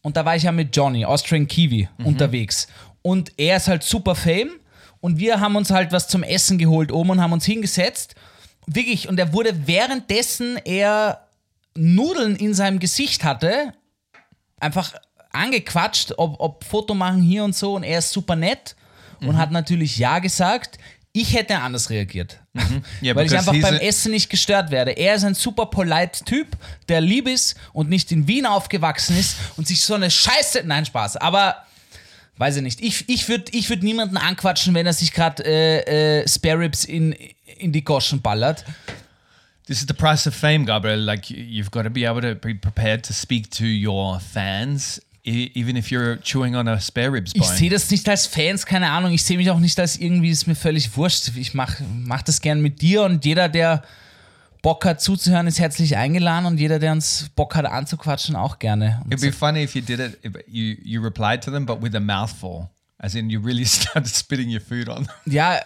[0.00, 2.68] und da war ich ja mit Johnny, Austrian Kiwi, unterwegs.
[3.02, 4.52] Und er ist halt super fame
[5.00, 8.14] und wir haben uns halt was zum Essen geholt oben und haben uns hingesetzt.
[8.66, 11.28] Wirklich, und er wurde währenddessen er
[11.74, 13.72] Nudeln in seinem Gesicht hatte,
[14.60, 14.94] einfach
[15.32, 18.76] angequatscht, ob, ob Foto machen hier und so und er ist super nett
[19.20, 20.78] und hat natürlich Ja gesagt.
[21.14, 22.38] Ich hätte anders reagiert.
[23.02, 24.92] Yeah, Weil ich einfach beim Essen nicht gestört werde.
[24.92, 26.48] Er ist ein super polite Typ,
[26.88, 30.62] der lieb ist und nicht in Wien aufgewachsen ist und sich so eine Scheiße.
[30.64, 31.16] Nein, Spaß.
[31.16, 31.56] Aber
[32.36, 32.80] weiß ich nicht.
[32.80, 36.84] Ich, ich würde ich würd niemanden anquatschen, wenn er sich gerade äh, äh, Spare Ribs
[36.84, 37.14] in,
[37.58, 38.64] in die Goschen ballert.
[39.66, 40.98] This is the price of fame, Gabriel.
[41.00, 45.50] Like you've got to be able to be prepared to speak to your fans, e-
[45.54, 47.56] even if you're chewing on a spare ribs Ich bone.
[47.56, 49.12] sehe das nicht als Fans, keine Ahnung.
[49.12, 51.30] Ich sehe mich auch nicht als irgendwie, ist mir völlig wurscht.
[51.36, 53.82] Ich mache mach das gern mit dir und jeder, der
[54.62, 59.00] Bock hat zuzuhören, ist herzlich eingeladen und jeder, der uns Bock hat anzuquatschen, auch gerne.
[59.04, 60.18] Und It'd be funny if you did it.
[60.24, 64.08] If you you replied to them, but with a mouthful, as in you really started
[64.08, 65.04] spitting your food on.
[65.04, 65.32] them.
[65.32, 65.60] Ja,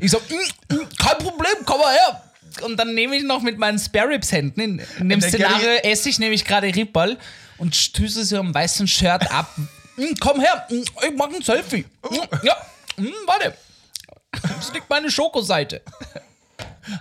[0.00, 2.22] ich so, "Mm, mm, kein Problem, komm mal her.
[2.60, 6.08] Und dann nehme ich noch mit meinen Spare Ribs Händen, in, in dem Szenario esse
[6.08, 7.16] ich nämlich gerade Ripperl
[7.58, 9.48] und stöße sie am weißen Shirt ab.
[9.96, 11.84] "Mm, komm her, mm, ich mach ein Selfie.
[12.10, 12.56] Mm, Ja,
[12.96, 13.54] mm, warte.
[14.32, 15.82] Das liegt meine Schokoseite.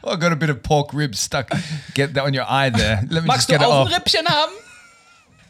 [0.04, 1.48] Oh, I got a bit of pork rib stuck.
[1.96, 3.02] Get that on your eye there.
[3.10, 3.88] Let me Magst just du get it auch off.
[3.88, 4.52] ein Rippchen haben?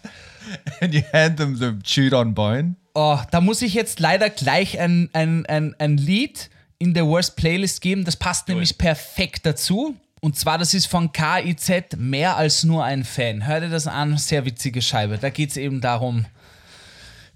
[0.82, 2.76] And you hand them the chewed on bone.
[2.94, 6.50] Oh, da muss ich jetzt leider gleich ein, ein, ein, ein Lied
[6.82, 8.04] in der Worst Playlist geben.
[8.04, 9.96] Das passt nämlich perfekt dazu.
[10.20, 13.46] Und zwar, das ist von KIZ, mehr als nur ein Fan.
[13.46, 15.18] Hör dir das an, sehr witzige Scheibe.
[15.18, 16.26] Da geht es eben darum,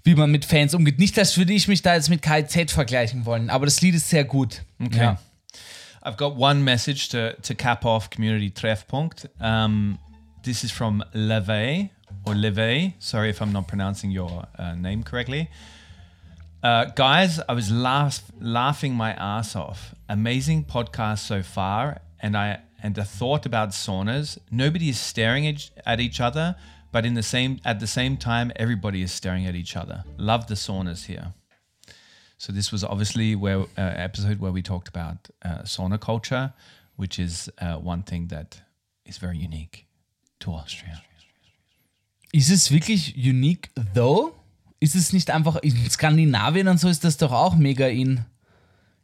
[0.02, 0.98] wie man mit Fans umgeht.
[0.98, 4.08] Nicht, dass würde ich mich da jetzt mit KIZ vergleichen wollen, aber das Lied ist
[4.08, 4.62] sehr gut.
[4.80, 4.98] Okay.
[4.98, 5.18] Ja.
[6.02, 9.28] I've got one message to, to cap off Community Treffpunkt.
[9.40, 9.98] Um,
[10.44, 11.90] this is from Leve
[12.24, 12.92] or Leve.
[13.00, 15.48] Sorry if I'm not pronouncing your uh, name correctly.
[16.66, 19.94] Uh, guys, I was laugh, laughing my ass off.
[20.08, 24.36] Amazing podcast so far, and I and the thought about saunas.
[24.50, 25.46] Nobody is staring
[25.86, 26.56] at, each other,
[26.90, 30.02] but in the same at the same time, everybody is staring at each other.
[30.18, 31.34] Love the saunas here.
[32.36, 36.52] So this was obviously where uh, episode where we talked about uh, sauna culture,
[36.96, 38.62] which is uh, one thing that
[39.04, 39.86] is very unique
[40.40, 41.00] to Austria.
[42.32, 44.35] Ist es wirklich unique, though?
[44.78, 48.24] Ist es nicht einfach in Skandinavien und so ist das doch auch mega in.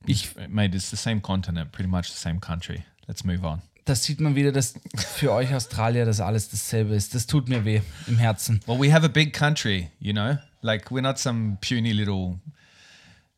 [0.07, 2.85] Ich, mate, it's the same continent, pretty much the same country.
[3.07, 3.63] Let's move on.
[3.85, 7.15] Das sieht man wieder, dass für euch Australier das alles dasselbe ist.
[7.15, 8.61] Das tut mir weh im Herzen.
[8.67, 10.39] Well, we have a big country, you know.
[10.61, 12.39] Like we're not some puny little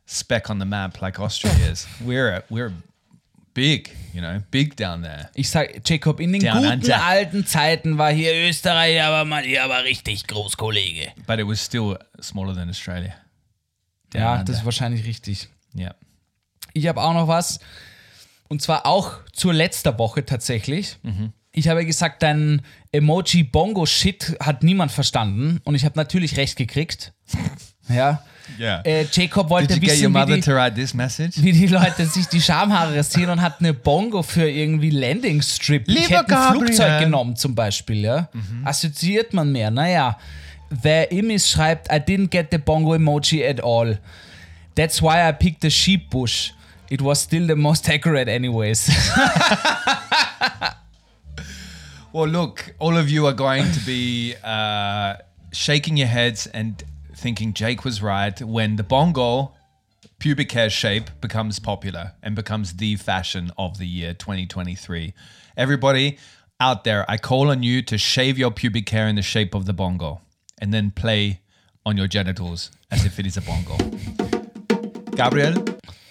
[0.07, 1.87] speck on the map like Austria is.
[2.05, 2.73] We're a, we're a
[3.55, 5.31] big, you know, big down there.
[5.35, 7.05] Ich sag, Jacob, in den Down guten under.
[7.05, 11.12] alten Zeiten war hier Österreich aber mal hier aber richtig groß, Kollege.
[11.27, 13.14] But it was still smaller than Australia.
[14.11, 14.45] Down Ja, under.
[14.45, 15.49] das ist wahrscheinlich richtig.
[15.77, 15.95] Yeah.
[16.73, 17.61] Ich habe auch noch was.
[18.49, 20.99] Und zwar auch zur letzter Woche tatsächlich.
[21.53, 22.62] Ich habe gesagt, dein
[22.93, 25.61] Emoji-Bongo-Shit hat niemand verstanden.
[25.64, 27.12] Und ich habe natürlich recht gekriegt.
[27.88, 28.23] Ja.
[28.59, 28.83] Yeah.
[28.85, 33.61] Äh, Jacob wollte wissen, wie die, wie die Leute sich die Schamhaare rasieren und hat
[33.61, 35.88] eine Bongo für irgendwie Landing Strip.
[35.88, 36.53] ich Lieber hätte ein.
[36.53, 38.05] Flugzeug genommen zum Beispiel.
[38.05, 38.29] Ja?
[38.64, 39.70] Assoziiert man mehr.
[39.70, 40.18] Naja,
[40.68, 43.99] wer Imis schreibt, I didn't get the Bongo emoji at all.
[44.75, 46.51] That's why I picked the sheep bush.
[46.90, 48.90] It was still the most accurate anyways.
[52.14, 55.14] Well, look, all of you are going to be uh,
[55.51, 56.81] shaking your heads and
[57.25, 59.55] thinking Jake was right when the bongo
[60.19, 65.15] pubic hair shape becomes popular and becomes the fashion of the year 2023.
[65.57, 66.19] Everybody
[66.61, 69.65] out there, I call on you to shave your pubic hair in the shape of
[69.65, 70.21] the bongo
[70.61, 71.41] and then play
[71.87, 73.79] on your genitals as if it is a bongo.
[75.17, 75.65] Gabriel,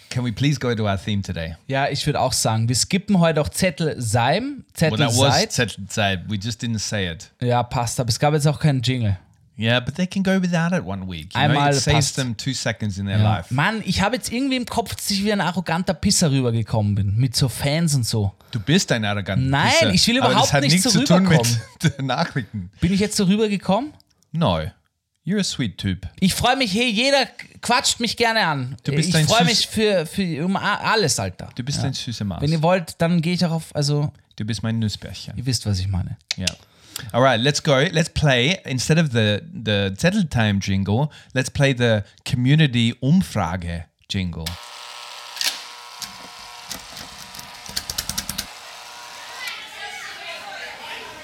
[0.09, 1.53] can we please go to our theme today?
[1.67, 5.49] ja, ich würde auch sagen, wir skippen heute auch Zettel Seim, Well, Zettel that was.
[5.49, 6.21] Zettel Zeit.
[6.27, 7.29] We just didn't say it.
[7.39, 9.19] Ja, passt, aber es gab jetzt auch keinen Jingle.
[9.57, 11.33] Yeah, but they can go without it one week.
[11.35, 12.15] You know, Einmal it saves passt.
[12.15, 13.37] them two seconds in their Ja.
[13.37, 13.53] life.
[13.53, 17.15] Mann, ich habe jetzt irgendwie im Kopf, dass ich wie ein arroganter Pisser rübergekommen bin.
[17.17, 18.33] Mit so Fans und so.
[18.51, 19.93] Du bist ein arroganter Nein, Pisser.
[19.93, 22.71] ich will Aber überhaupt das hat nicht nichts so zu tun mit den Nachrichten.
[22.81, 23.93] Bin ich jetzt so rübergekommen?
[24.31, 24.59] No,
[25.23, 26.07] you're a sweet Typ.
[26.19, 27.27] Ich freue mich, hey, jeder
[27.61, 28.75] quatscht mich gerne an.
[28.83, 31.49] Du bist ich freue mich für, für um alles, Alter.
[31.53, 32.41] Du bist ein süßer Maus.
[32.41, 35.37] Wenn ihr wollt, dann gehe ich auch auf, also, Du bist mein Nussbärchen.
[35.37, 36.17] ihr wisst, was ich meine.
[36.39, 36.47] Yeah.
[37.13, 37.85] All right, let's go.
[37.91, 41.11] Let's play instead of the the Zettel Time jingle.
[41.33, 44.45] Let's play the Community Umfrage jingle.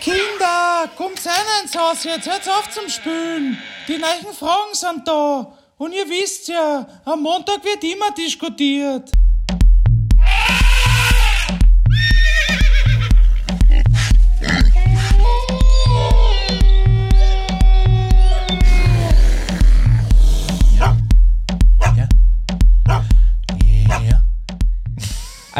[0.02, 3.58] Kinder, kommt rein ins Haus jetzt, hört auf zum Spülen.
[3.88, 5.54] Die neuen Fragen sind da.
[5.78, 9.12] Und ihr wisst ja, am Montag wird immer diskutiert.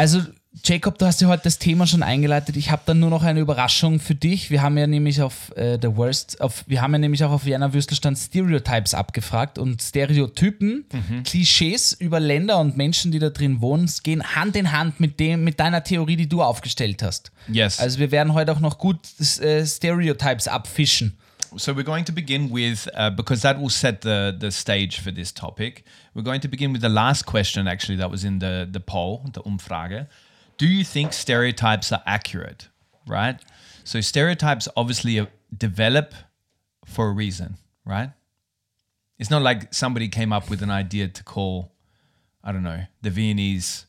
[0.00, 0.22] Also,
[0.64, 2.56] Jacob, du hast ja heute das Thema schon eingeleitet.
[2.56, 4.50] Ich habe dann nur noch eine Überraschung für dich.
[4.50, 7.44] Wir haben ja nämlich auf äh, The Worst, auf, wir haben ja nämlich auch auf
[7.44, 10.86] Vienna Würstelstand Stereotypes abgefragt und Stereotypen,
[11.24, 15.44] Klischees über Länder und Menschen, die da drin wohnen, gehen Hand in Hand mit dem,
[15.44, 17.30] mit deiner Theorie, die du aufgestellt hast.
[17.52, 17.78] Yes.
[17.78, 21.18] Also wir werden heute auch noch gut äh, Stereotypes abfischen.
[21.56, 25.10] So we're going to begin with uh, because that will set the the stage for
[25.10, 25.84] this topic.
[26.14, 29.24] We're going to begin with the last question actually that was in the the poll,
[29.32, 30.06] the Umfrage.
[30.58, 32.68] Do you think stereotypes are accurate?
[33.06, 33.40] Right?
[33.84, 36.14] So stereotypes obviously uh, develop
[36.84, 38.10] for a reason, right?
[39.18, 41.72] It's not like somebody came up with an idea to call
[42.44, 43.86] I don't know, the Viennese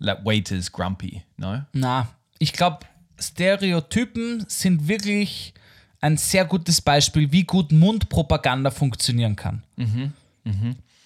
[0.00, 1.62] like waiters grumpy, no?
[1.72, 2.06] Na,
[2.38, 2.86] ich glaube,
[3.18, 5.54] Stereotypen sind wirklich
[6.02, 9.62] ein sehr gutes Beispiel, wie gut Mundpropaganda funktionieren kann.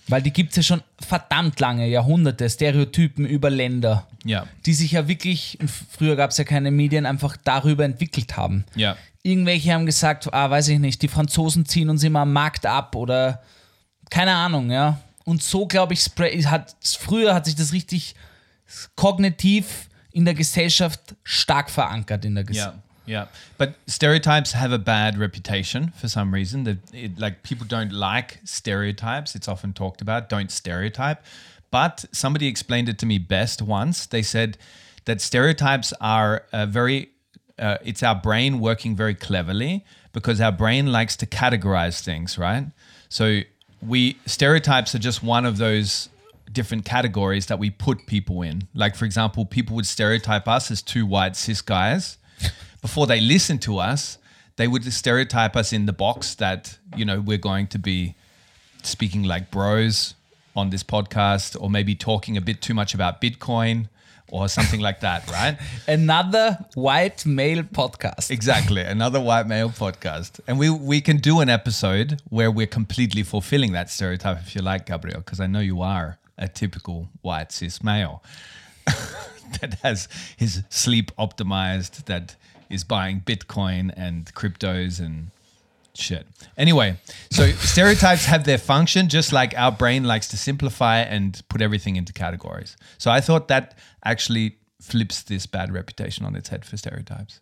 [0.08, 4.46] Weil die gibt es ja schon verdammt lange, Jahrhunderte, Stereotypen über Länder, Yeah.
[4.64, 5.56] die sich ja wirklich,
[5.90, 8.64] früher gab es ja keine Medien, einfach darüber entwickelt haben.
[8.76, 8.96] Yeah.
[9.22, 12.96] Irgendwelche haben gesagt, ah, weiß ich nicht, die Franzosen ziehen uns immer am Markt ab
[12.96, 13.40] oder
[14.10, 14.98] keine Ahnung, ja.
[15.24, 16.10] Und so, glaube ich,
[16.50, 18.16] hat, früher hat sich das richtig
[18.96, 22.76] kognitiv in der Gesellschaft stark verankert in der Gesellschaft.
[22.76, 23.26] Yeah, yeah.
[23.56, 26.64] But stereotypes have a bad reputation for some reason.
[26.64, 29.34] That like people don't like stereotypes.
[29.34, 30.28] It's often talked about.
[30.28, 31.24] Don't stereotype.
[31.70, 34.06] But somebody explained it to me best once.
[34.06, 34.58] They said
[35.04, 37.10] that stereotypes are very.
[37.58, 42.66] Uh, it's our brain working very cleverly because our brain likes to categorize things, right?
[43.08, 43.40] So
[43.80, 46.08] we stereotypes are just one of those
[46.52, 48.66] different categories that we put people in.
[48.74, 52.18] Like, for example, people would stereotype us as two white cis guys.
[52.86, 54.16] Before they listen to us,
[54.54, 58.14] they would stereotype us in the box that, you know, we're going to be
[58.84, 60.14] speaking like bros
[60.54, 63.88] on this podcast or maybe talking a bit too much about Bitcoin
[64.28, 65.58] or something like that, right?
[65.88, 68.30] Another white male podcast.
[68.30, 73.24] Exactly, another white male podcast, and we we can do an episode where we're completely
[73.24, 77.50] fulfilling that stereotype if you like, Gabriel, because I know you are a typical white
[77.50, 78.22] cis male
[79.60, 82.36] that has his sleep optimized, that
[82.70, 85.30] is buying Bitcoin and cryptos and
[85.94, 86.26] shit.
[86.56, 86.96] Anyway,
[87.30, 91.96] so stereotypes have their function, just like our brain likes to simplify and put everything
[91.96, 92.76] into categories.
[92.98, 93.74] So I thought that
[94.04, 97.40] actually flips this bad reputation on its head for stereotypes.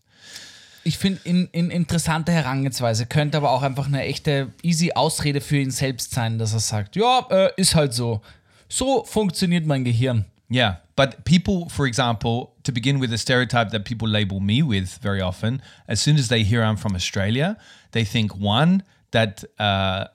[0.87, 5.57] Ich finde in, in interessante Herangehensweise, könnte aber auch einfach eine echte easy Ausrede für
[5.57, 8.21] ihn selbst sein, dass er sagt, ja, äh, ist halt so.
[8.69, 10.27] So funktioniert mein Gehirn.
[10.51, 14.99] Yeah, but people, for example, to begin with, a stereotype that people label me with
[15.03, 17.57] very often, as soon as they hear I'm from Australia,
[17.93, 20.07] they think one that uh,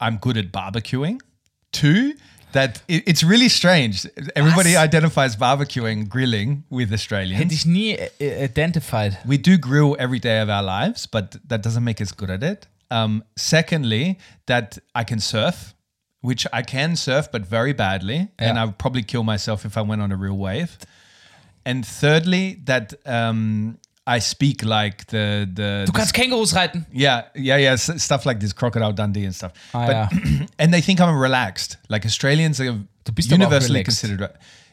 [0.00, 1.20] I'm good at barbecuing,
[1.72, 2.14] two
[2.52, 4.06] that it, it's really strange.
[4.34, 4.78] Everybody Was?
[4.78, 7.38] identifies barbecuing, grilling with Australians.
[7.38, 9.18] Hätte ich nie äh, identified.
[9.26, 12.42] we do grill every day of our lives, but that doesn't make us good at
[12.42, 12.66] it.
[12.90, 15.74] Um, secondly, that I can surf,
[16.22, 19.82] which I can surf, but very badly, and I would probably kill myself if I
[19.82, 20.78] went on a real wave.
[21.64, 26.86] And thirdly, that um, I speak like the the Du kannst Kängurus reiten.
[26.92, 29.52] yeah yeah yeah stuff like this crocodile Dundee and stuff.
[29.74, 30.46] Ah, but yeah.
[30.58, 31.78] and they think I'm relaxed.
[31.88, 34.30] Like Australians are Du bist aber auch universally considered.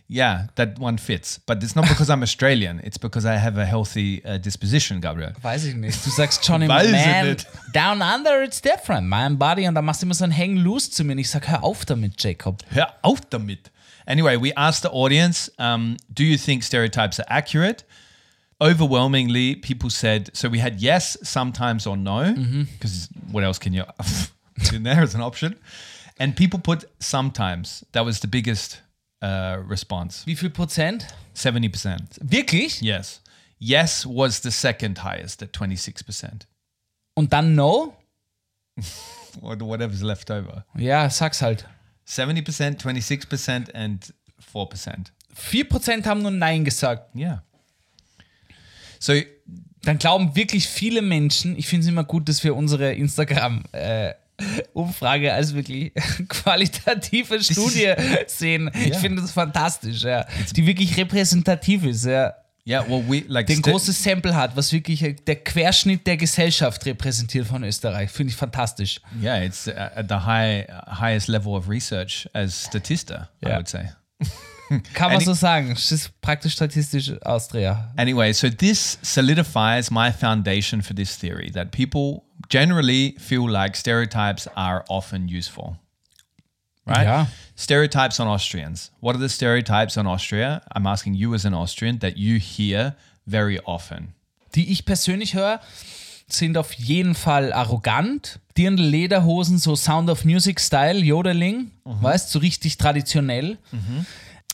[0.08, 2.80] Yeah, that one fits, but it's not because I'm Australian.
[2.84, 5.34] It's because I have a healthy uh, disposition, Gabriel.
[5.42, 6.06] Weiß ich nicht.
[6.06, 7.38] Du sagst Johnny, man,
[7.74, 9.08] down under it's different.
[9.10, 9.68] My body.
[9.68, 11.14] Und dann machst du immer so ein Hang loose zu mir.
[11.14, 12.62] Und ich sag, hör auf damit, Jacob.
[12.70, 13.72] Hör auf damit.
[14.08, 17.84] Anyway, we asked the audience, um, do you think stereotypes are accurate?
[18.62, 23.84] Overwhelmingly, people said, so we had yes, sometimes, or no, because what else can you
[24.58, 25.56] put in there as an option?
[26.18, 27.84] And people put sometimes.
[27.92, 28.82] That was the biggest
[29.22, 30.24] uh, response.
[30.26, 31.14] Wie viel Prozent?
[31.34, 32.20] 70%.
[32.22, 32.82] Wirklich?
[32.82, 33.20] Yes.
[33.60, 36.46] Yes was the second highest at 26%.
[37.16, 37.96] Und dann no?
[39.42, 40.64] Or whatever's left over.
[40.78, 41.66] Ja, sag's halt.
[42.08, 44.14] 70%, 26%, and
[44.54, 45.12] 4%.
[45.52, 47.14] 4% haben nur Nein gesagt.
[47.16, 47.44] Yeah.
[49.00, 49.14] So
[49.82, 55.54] Dann glauben wirklich viele Menschen, ich finde es immer gut, dass wir unsere Instagram-Umfrage als
[55.54, 55.92] wirklich
[56.30, 57.94] qualitative Studie
[58.28, 58.72] sehen.
[58.74, 59.00] Ich Ja.
[59.00, 60.26] finde das fantastisch, ja.
[60.56, 62.34] Die wirklich repräsentativ ist, ja.
[62.68, 66.84] Yeah, well, we like Den großes Sample hat, was wirklich äh, der Querschnitt der Gesellschaft
[66.88, 68.10] repräsentiert von Österreich.
[68.10, 69.00] Finde ich fantastisch.
[69.22, 73.58] yeah, it's uh, at the high highest level of research as Statista, I Yeah.
[73.58, 73.90] would say.
[74.96, 75.74] Kann man Any- so sagen.
[75.74, 77.94] Es ist praktisch statistisch Austria.
[77.98, 84.48] Anyway, so this solidifies my foundation for this theory that people generally feel like stereotypes
[84.56, 85.78] are often useful.
[86.86, 87.06] Right?
[87.06, 87.28] Yeah.
[87.58, 88.92] Stereotypes on Austrians.
[89.02, 90.62] What are the stereotypes on Austria?
[90.76, 92.96] I'm asking you as an Austrian that you hear
[93.26, 94.14] very often.
[94.54, 95.60] Die ich persönlich höre,
[96.28, 98.40] sind auf jeden Fall arrogant.
[98.58, 103.58] Dirndl Lederhosen, so Sound of Music Style, Jodeling, weißt so richtig traditionell.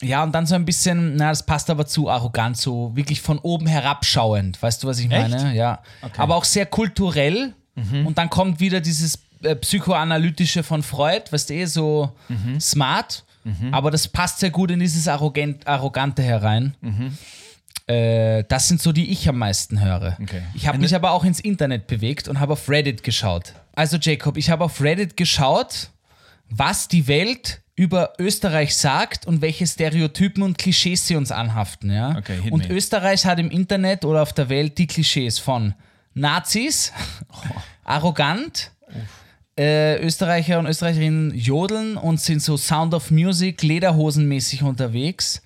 [0.01, 3.37] Ja, und dann so ein bisschen, na, das passt aber zu arrogant, so wirklich von
[3.39, 4.61] oben herabschauend.
[4.61, 5.53] Weißt du, was ich meine?
[5.53, 5.83] Ja.
[6.17, 7.53] Aber auch sehr kulturell.
[7.75, 9.19] Und dann kommt wieder dieses
[9.61, 12.11] psychoanalytische von Freud, weißt du, eh so
[12.59, 13.23] smart.
[13.71, 16.75] Aber das passt sehr gut in dieses Arrogant, Arrogante herein.
[17.87, 20.17] Äh, das sind so die ich am meisten höre.
[20.21, 20.43] Okay.
[20.53, 23.53] Ich habe mich aber auch ins Internet bewegt und habe auf Reddit geschaut.
[23.73, 25.89] Also Jacob, ich habe auf Reddit geschaut,
[26.49, 31.91] was die Welt über Österreich sagt und welche Stereotypen und Klischees sie uns anhaften.
[31.91, 32.17] Ja?
[32.17, 32.75] Okay, und me.
[32.75, 35.73] Österreich hat im Internet oder auf der Welt die Klischees von
[36.13, 36.93] Nazis,
[37.83, 38.71] arrogant,
[39.61, 45.41] äh, Österreicher und Österreicherinnen jodeln und sind so Sound of Music, Lederhosenmäßig unterwegs,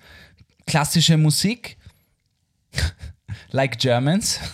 [0.66, 1.76] klassische Musik,
[3.50, 4.40] like Germans.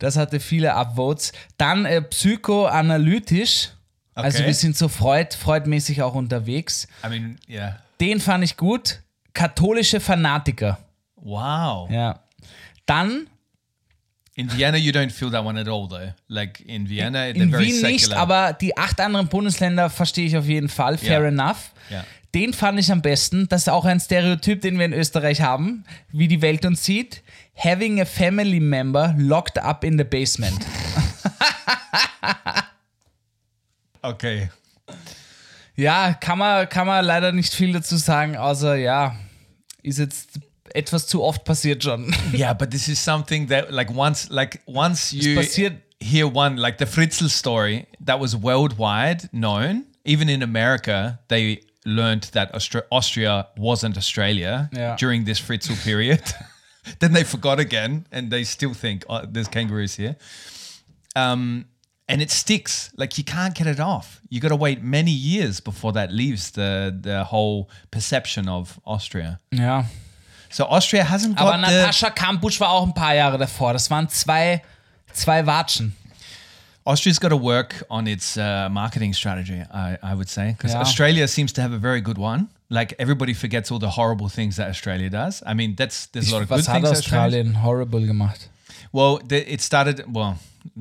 [0.00, 1.32] Das hatte viele Upvotes.
[1.56, 3.70] Dann äh, psychoanalytisch.
[4.14, 4.46] Also Okay.
[4.46, 6.86] wir sind so Freud, Freudmäßig auch unterwegs.
[7.04, 7.78] I mean, yeah.
[8.00, 9.00] Den fand ich gut.
[9.32, 10.78] Katholische Fanatiker.
[11.16, 11.90] Wow.
[11.90, 12.20] Ja.
[12.86, 13.26] Dann
[14.38, 16.12] In Vienna, you don't feel that one at all, though.
[16.28, 18.20] Like in Vienna, in very Wien nicht, secular.
[18.22, 20.96] aber die acht anderen Bundesländer verstehe ich auf jeden Fall.
[20.96, 21.26] Fair Ja.
[21.28, 21.72] enough.
[21.90, 22.04] Ja.
[22.36, 23.48] Den fand ich am besten.
[23.48, 27.22] Das ist auch ein Stereotyp, den wir in Österreich haben, wie die Welt uns sieht.
[27.56, 30.60] Having a family member locked up in the basement.
[34.02, 34.50] okay.
[35.74, 39.16] Ja, kann man, kann man leider nicht viel dazu sagen, außer ja,
[39.82, 40.38] ist jetzt
[40.74, 42.12] etwas zu oft passiert schon.
[42.32, 46.78] Yeah, but this is something that, like, once, like, once you passiert- hear one, like
[46.78, 49.84] the Fritzl story, that was worldwide known.
[50.04, 54.96] Even in America, they learned that Austra- Austria wasn't Australia Yeah.
[54.96, 56.22] during this Fritzl period.
[57.00, 60.16] then they forgot again, and they still think oh, there's kangaroos here.
[61.16, 61.64] Um,
[62.08, 62.90] and it sticks.
[62.96, 64.20] Like you can't get it off.
[64.30, 69.40] You got to wait many years before that leaves the the whole perception of Austria.
[69.50, 69.82] Ja.
[70.50, 73.72] So Austria hasn't got Aber Natascha Kampusch war auch ein paar Jahre davor.
[73.72, 74.62] Das waren zwei,
[75.12, 75.94] zwei Watschen.
[76.84, 80.80] Austria's got to work on its uh, marketing strategy, I, I would say, because Yeah.
[80.80, 82.48] Australia seems to have a very good one.
[82.70, 85.42] Like everybody forgets all the horrible things that Australia does.
[85.46, 86.88] I mean, that's there's a lot of good Was hat things.
[86.90, 88.48] that Australia- Australien horrible gemacht?
[88.92, 90.04] Well, the, it started.
[90.10, 90.38] Well,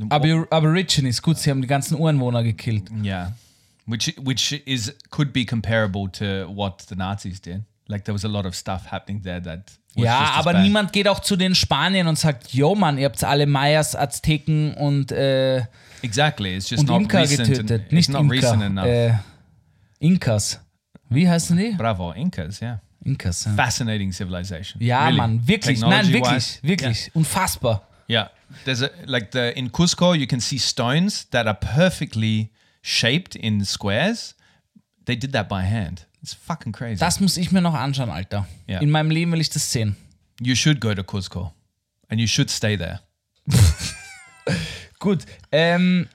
[0.09, 2.89] Aber Aborigines, gut, sie haben die ganzen Ureinwohner gekillt.
[3.03, 3.31] yeah,
[3.85, 7.63] which which is could be comparable to what the Nazis did.
[7.87, 9.71] Like there was a lot of stuff happening there that.
[9.95, 10.63] Was Ja, aber bad.
[10.63, 14.73] niemand geht auch zu den Spaniern und sagt, yo Mann, ihr habt alle Mayas, Azteken
[14.75, 15.63] und, äh,
[16.03, 17.47] Exactly, it's just not Inka recent.
[17.47, 17.81] getötet.
[17.85, 18.85] it's Nicht not Inka, recent enough.
[18.85, 19.13] äh,
[19.99, 20.59] Inkas.
[21.09, 21.73] Wie heißen die?
[21.77, 22.81] Bravo, Incas, yeah.
[23.03, 23.45] Inkas.
[23.45, 24.81] Ja, Fascinating civilization.
[24.83, 25.17] ja Really.
[25.17, 25.79] Mann, wirklich.
[25.79, 27.09] Nein, wirklich, wirklich.
[27.15, 27.87] Unfassbar.
[28.09, 28.29] Yeah.
[28.65, 33.63] There's a like the in Cusco you can see stones that are perfectly shaped in
[33.65, 34.35] squares.
[35.05, 36.05] They did that by hand.
[36.27, 36.99] It's fucking crazy.
[36.99, 38.45] Das muss ich mir noch anschauen, Alter.
[38.65, 38.79] Ja.
[38.79, 39.95] In meinem Leben will ich das sehen.
[40.41, 41.53] you should go to Cusco
[42.09, 42.99] and you should stay there.
[44.99, 45.23] Gut.
[45.53, 46.09] Ähm,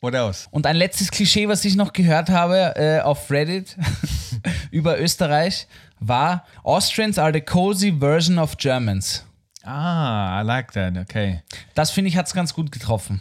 [0.00, 0.48] What else?
[0.50, 3.76] und ein letztes Klischee, was ich noch gehört habe äh, auf Reddit
[4.70, 5.66] über Österreich,
[6.00, 9.26] war Austrians are the cozy version of Germans.
[9.62, 10.96] Ah, I like that.
[10.96, 11.42] Okay.
[11.74, 13.20] Das finde ich hat es ganz gut getroffen.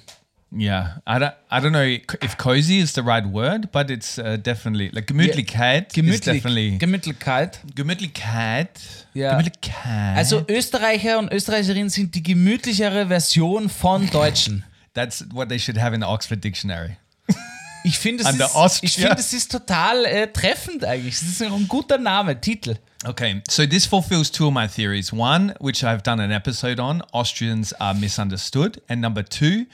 [0.56, 0.99] Yeah.
[1.06, 1.82] I don't I don't know
[2.22, 6.78] if cozy is the right word, but it's uh, definitely like Gemütlichkeit is Gemütlich, definitely
[6.78, 7.60] Gemütlichkeit.
[7.76, 8.80] Gemütlichkeit.
[9.14, 9.32] Ja.
[9.32, 10.18] Gemütlichkeit.
[10.18, 14.64] Also Österreicher und Österreicherinnen sind die gemütlichere Version von Deutschen.
[14.93, 16.97] that's what they should have in the Oxford Dictionary.
[17.86, 19.08] Ich finde, es, ist- ich ja.
[19.08, 21.16] finde, es ist total äh, treffend eigentlich.
[21.16, 22.78] Es ist ein guter Name, Titel.
[23.04, 25.12] Okay, so this fulfills two of my theories.
[25.12, 28.82] One, which I've done an episode on, Austrians are misunderstood.
[28.88, 29.66] And number two,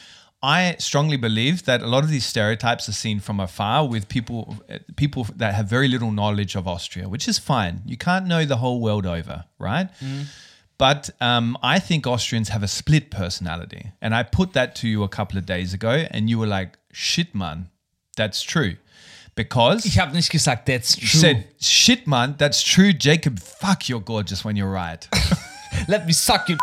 [0.41, 4.57] I strongly believe that a lot of these stereotypes are seen from afar with people
[4.95, 7.81] people that have very little knowledge of Austria, which is fine.
[7.85, 9.89] You can't know the whole world over, right?
[10.77, 13.91] But um, I think Austrians have a split personality.
[14.01, 16.77] And I put that to you a couple of days ago, and you were like,
[16.93, 17.67] shit, man,
[18.15, 18.77] that's true.
[19.35, 21.01] Because Ich habe nicht gesagt, that's true.
[21.03, 23.39] you said, shit, man, that's true, Jacob.
[23.39, 25.05] Fuck, you're gorgeous when you're right.
[25.89, 26.57] Let me suck you.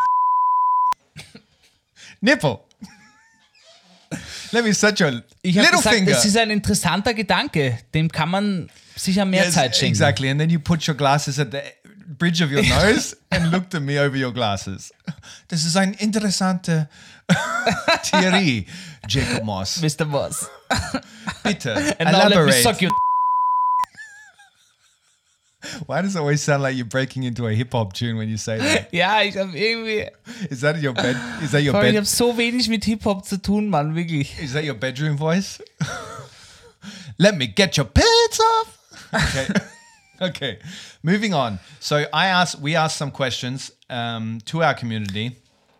[2.23, 2.63] Nipple.
[4.53, 6.13] Let me such your Ich little gesagt, finger.
[6.17, 7.79] es ist ein interessanter Gedanke.
[7.95, 9.93] Dem kann man sicher mehr Yes, Zeit schenken.
[9.93, 10.31] exactly.
[10.31, 11.61] And then you put your glasses at the
[12.19, 14.93] bridge of your nose and looked at me over your glasses.
[15.49, 16.89] Das ist eine interessante
[18.11, 18.67] Theorie,
[19.09, 19.81] Jacob Moss.
[19.83, 20.05] Mr.
[20.05, 20.49] Boss.
[21.43, 22.97] Bitte, And elaborate.
[25.87, 28.37] Why does it always sound like you're breaking into a hip hop tune when you
[28.37, 28.89] say that?
[28.93, 30.09] Ja, ich habe irgendwie.
[30.51, 31.17] Is that your bed?
[31.43, 31.97] Is that your allem, Ich bed?
[31.97, 34.39] habe so wenig mit Hip-Hop zu tun, Mann, wirklich.
[34.41, 35.61] Is that your bedroom voice?
[37.19, 38.79] Let me get your pants off.
[39.13, 39.47] Okay.
[40.21, 40.59] okay.
[41.03, 41.59] Moving on.
[41.81, 45.37] So I asked, we asked some questions um, to our community.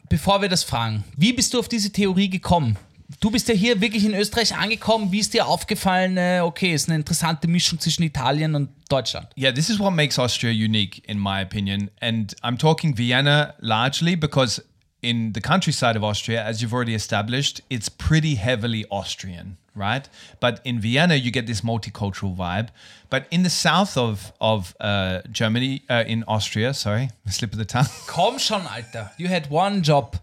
[0.09, 2.77] Bevor wir das fragen, wie bist du auf diese Theorie gekommen?
[3.21, 5.13] Du bist ja hier wirklich in Österreich angekommen.
[5.13, 9.29] Wie ist dir aufgefallen, äh, okay, ist eine interessante Mischung zwischen Italien und Deutschland?
[9.37, 11.91] Yeah, this is what makes Austria unique, in my opinion.
[12.01, 14.63] And I'm talking Vienna largely because
[15.03, 20.09] in the countryside of Austria, as you've already established, it's pretty heavily Austrian, right?
[20.41, 22.71] But in Vienna, you get this multicultural vibe.
[23.09, 27.65] But in the south of of uh, Germany, uh, in Austria, sorry, slip of the
[27.65, 27.87] tongue.
[28.09, 29.13] Komm schon, Alter.
[29.17, 30.17] You had one job.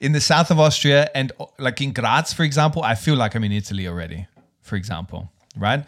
[0.00, 3.44] In the south of Austria and like in Graz, for example, I feel like I'm
[3.44, 4.26] in Italy already,
[4.60, 5.84] for example, right?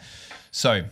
[0.51, 0.85] So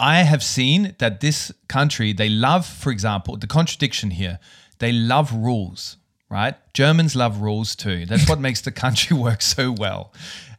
[0.00, 4.38] I have seen that this country, they love, for example, the contradiction here,
[4.78, 5.96] they love rules,
[6.28, 6.54] right?
[6.74, 8.06] Germans love rules too.
[8.06, 10.12] That's what makes the country work so well.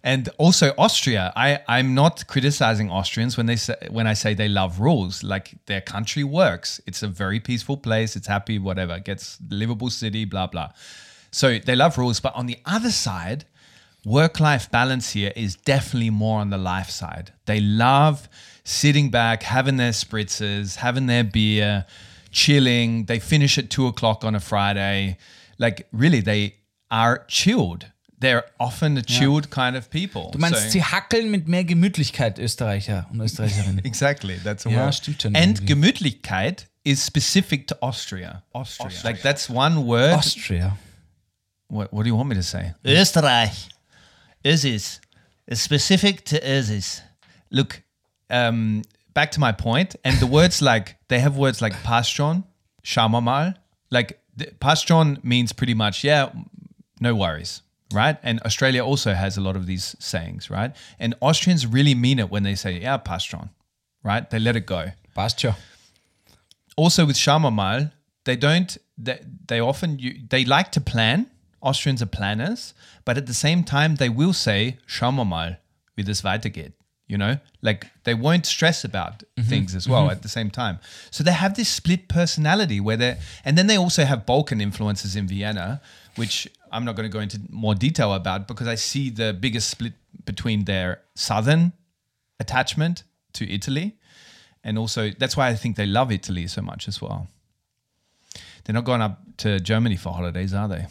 [0.04, 4.50] And also Austria, I, I'm not criticizing Austrians when they say when I say they
[4.50, 5.24] love rules.
[5.24, 6.82] Like their country works.
[6.86, 8.18] It's a very peaceful place.
[8.18, 9.00] It's happy, whatever.
[9.00, 10.72] Gets livable city, blah blah.
[11.34, 13.46] So they love rules, but on the other side,
[14.06, 17.32] work life balance here is definitely more on the life side.
[17.46, 18.30] They love
[18.64, 21.86] sitting back, having their spritzers, having their beer,
[22.32, 23.06] chilling.
[23.06, 25.18] They finish at two o'clock on a Friday.
[25.58, 26.56] Like, really, they
[26.92, 27.88] are chilled.
[28.20, 30.32] They're often a chilled kind of people.
[30.32, 33.80] Du meinst, So- sie hackeln mit mehr Gemütlichkeit, Österreicher und Österreicherinnen.
[33.86, 34.96] Exactly, that's a Ja, word.
[34.96, 35.66] stimmt schon And irgendwie.
[35.74, 38.44] Gemütlichkeit is specific to Austria.
[38.54, 38.92] Austria.
[39.04, 40.14] Like that's one word.
[40.14, 40.78] Austria.
[41.74, 42.74] What, what do you want me to say?
[42.86, 43.70] Österreich.
[44.46, 45.00] Ösis.
[45.48, 47.02] Is specific to Ösis.
[47.52, 47.82] look
[48.30, 48.82] um
[49.14, 52.44] back to my point and the words like they have words like pastron
[52.84, 53.54] shamamal
[53.92, 54.20] like
[54.60, 56.30] pastron means pretty much yeah
[57.00, 57.62] no worries
[57.94, 62.20] right and australia also has a lot of these sayings right and austrians really mean
[62.20, 63.50] it when they say yeah pastron
[64.04, 65.56] right they let it go schon.
[66.76, 67.92] also with shamamal
[68.24, 71.28] they don't they, they often you, they like to plan
[71.64, 72.74] austrians are planners
[73.06, 75.58] but at the same time they will say shamamal
[75.96, 76.74] wie das weitergeht
[77.14, 79.50] You know, like they won't stress about mm-hmm.
[79.50, 80.12] things as well mm-hmm.
[80.12, 80.80] at the same time.
[81.12, 85.16] So they have this split personality where they're, and then they also have Balkan influences
[85.16, 85.82] in Vienna,
[86.16, 89.70] which I'm not going to go into more detail about because I see the biggest
[89.70, 89.94] split
[90.26, 91.74] between their southern
[92.40, 93.04] attachment
[93.34, 93.98] to Italy,
[94.64, 97.28] and also that's why I think they love Italy so much as well.
[98.64, 100.88] They're not going up to Germany for holidays, are they?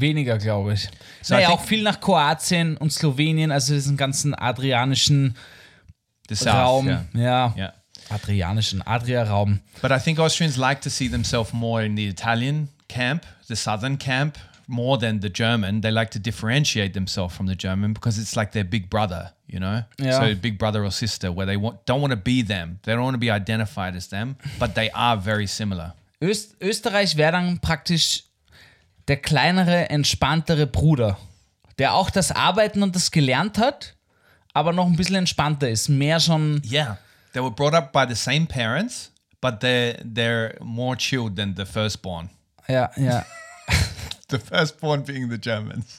[0.00, 0.88] Weniger, glaube ich.
[1.22, 5.36] So naja, auch viel nach Kroatien und Slowenien, also diesen ganzen adrianischen
[6.30, 6.86] south, Raum.
[6.86, 7.04] yeah.
[7.14, 7.54] Ja.
[7.56, 7.72] Yeah.
[8.10, 9.60] Adrianischen, Adria-Raum.
[9.82, 13.96] But I think Austrians like to see themselves more in the Italian camp, the southern
[13.98, 14.38] camp,
[14.68, 15.80] more than the German.
[15.80, 19.58] They like to differentiate themselves from the German because it's like their big brother, you
[19.58, 19.82] know?
[19.98, 20.20] Yeah.
[20.20, 22.78] So big brother or sister where they want, don't want to be them.
[22.84, 25.94] They don't want to be identified as them, but they are very similar.
[26.20, 28.22] Öst Österreich wäre dann praktisch
[29.08, 31.18] der kleinere, entspanntere Bruder,
[31.78, 33.94] der auch das Arbeiten und das gelernt hat,
[34.52, 35.88] aber noch ein bisschen entspannter ist.
[35.88, 36.98] Mehr schon, Yeah.
[37.32, 41.66] They were brought up by the same parents, but they're, they're more chilled than the
[41.66, 42.30] firstborn.
[42.68, 43.24] ja, ja.
[44.28, 45.98] The firstborn being the Germans.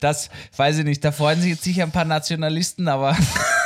[0.00, 1.04] Das weiß ich nicht.
[1.04, 3.14] Da freuen sich jetzt sicher ein paar Nationalisten, aber.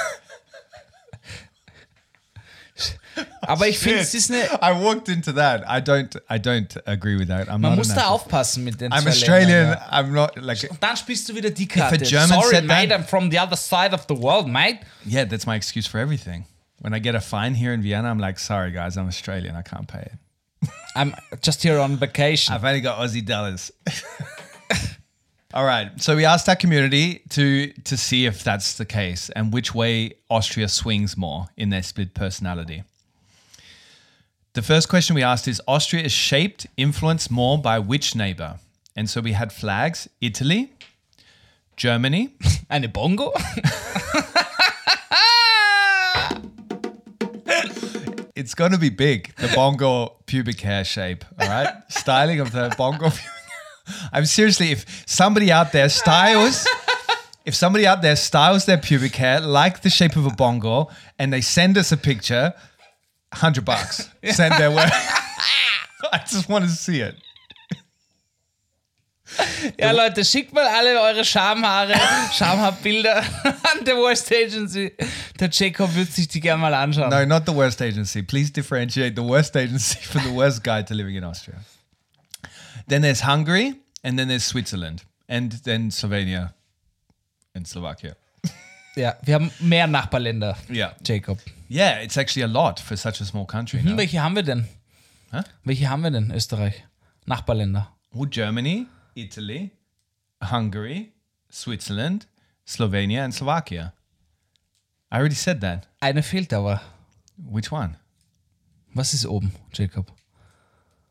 [3.43, 4.45] aber ich finde, es ist eine.
[4.63, 5.63] I walked into that.
[5.69, 6.17] I don't.
[6.31, 7.49] I don't agree with that.
[7.49, 9.71] I'm Man not muss a da aufpassen mit den I'm Australian.
[9.71, 9.89] Ja.
[9.91, 10.69] I'm not like.
[10.71, 11.99] Und dann spielst du wieder die Karte.
[11.99, 14.81] German Sorry, said mate, that- I'm from the other side of the world, mate.
[15.05, 16.45] Yeah, that's my excuse for everything.
[16.81, 19.55] When I get a fine here in Vienna, I'm like, sorry guys, I'm Australian.
[19.57, 20.19] I can't pay it.
[20.97, 22.55] I'm just here on vacation.
[22.55, 23.71] I've only got Aussie dollars.
[25.55, 25.91] All right.
[26.01, 30.15] So we asked our community to to see if that's the case and which way
[30.31, 32.85] Austria swings more in their split personality.
[34.55, 38.59] The first question we asked is Austria is shaped, influenced more by which neighbor?
[38.95, 40.75] And so we had flags Italy,
[41.75, 42.35] Germany,
[42.71, 43.33] Eine Bongo?
[48.37, 51.25] it's going to be big, the bongo pubic hair shape.
[51.41, 51.73] All right.
[51.89, 53.09] Styling of the bongo.
[53.09, 53.31] pubic-
[54.13, 56.69] I'm seriously, if somebody out there styles,
[57.47, 61.33] if somebody out there styles their pubic hair like the shape of a bongo and
[61.33, 62.53] they send us a picture,
[63.33, 64.11] 100 bucks.
[64.31, 64.87] Send their way.
[66.13, 67.17] I just want to see it.
[69.79, 71.95] Ja, Leute, schickt mal alle eure Schamhaare,
[72.33, 74.93] Schamhaarbilder an der Worst Agency.
[75.41, 77.09] Der Jacob wird sich die gerne mal anschauen.
[77.09, 78.23] No, not the worst agency.
[78.23, 81.61] Please differentiate the worst agency from the worst guide to living in Austria.
[82.89, 86.53] Then there's Hungary, and then there's Switzerland, and then Slovenia
[87.55, 88.17] and Slovakia.
[88.95, 90.95] Ja, wir haben mehr Nachbarländer, Yeah.
[91.05, 91.39] Jacob.
[91.71, 93.81] Yeah, it's actually a lot for such a small country.
[93.81, 93.97] Hm, no?
[93.97, 94.69] welche haben wir denn?
[95.31, 95.43] Hä?
[95.65, 96.85] Welche haben wir denn, Österreich?
[97.25, 97.89] Nachbarländer.
[98.13, 99.71] Well, Germany, Italy,
[100.43, 101.13] Hungary,
[101.51, 102.27] Switzerland,
[102.67, 103.95] Slovenia, and Slovakia.
[105.11, 105.89] I already said that.
[106.01, 106.81] Eine fehlt aber.
[107.39, 107.97] Which one?
[108.95, 110.13] Was ist oben, Jacob?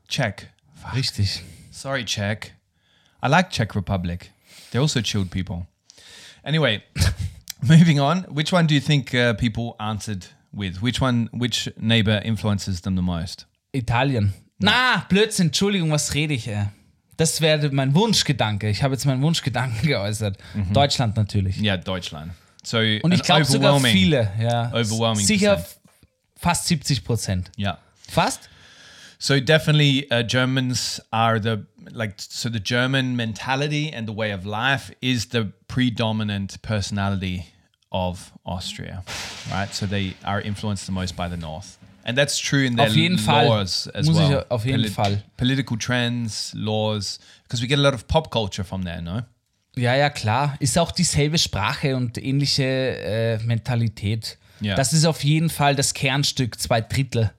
[0.07, 0.49] Czech.
[0.93, 1.41] Richtig.
[1.71, 2.51] Sorry, Czech.
[3.23, 4.31] I like Czech Republic.
[4.71, 5.65] They're also chilled people.
[6.43, 6.83] Anyway,
[7.67, 8.23] moving on.
[8.29, 10.81] Which one do you think uh, people answered with?
[10.81, 11.29] Which one?
[11.31, 13.45] Which neighbor influences them the most?
[13.73, 14.33] Italien.
[14.59, 16.65] Na, Blödsinn, Entschuldigung, was rede ich, ey?
[17.17, 18.69] Das wäre mein Wunschgedanke.
[18.69, 20.37] Ich habe jetzt meinen Wunschgedanken geäußert.
[20.73, 21.59] Deutschland natürlich.
[21.61, 22.31] Yeah, Deutschland.
[22.63, 24.31] So Und ich glaube sogar viele.
[24.39, 24.71] Ja.
[24.71, 25.79] overwhelming Sicher percent.
[26.35, 27.51] fast 70 Prozent.
[27.57, 27.79] Yeah.
[28.07, 28.49] Fast?
[29.17, 32.15] So definitely, uh, Germans are the like.
[32.17, 37.45] So the German mentality and the way of life is the predominant personality
[37.91, 39.03] of Austria,
[39.51, 39.73] right?
[39.73, 42.95] So they are influenced the most by the north, and that's true in their Auf
[42.95, 43.47] jeden Fall.
[43.47, 44.45] laws as Muss ich well.
[44.49, 45.23] auf jeden Fall.
[45.37, 49.21] Political trends, laws, because we get a lot of pop culture from there, no?
[49.77, 50.55] Ja, ja, klar.
[50.59, 54.37] Ist auch dieselbe Sprache und ähnliche äh, Mentalität.
[54.61, 54.75] Ja.
[54.75, 57.31] Das ist auf jeden Fall das Kernstück, zwei Drittel.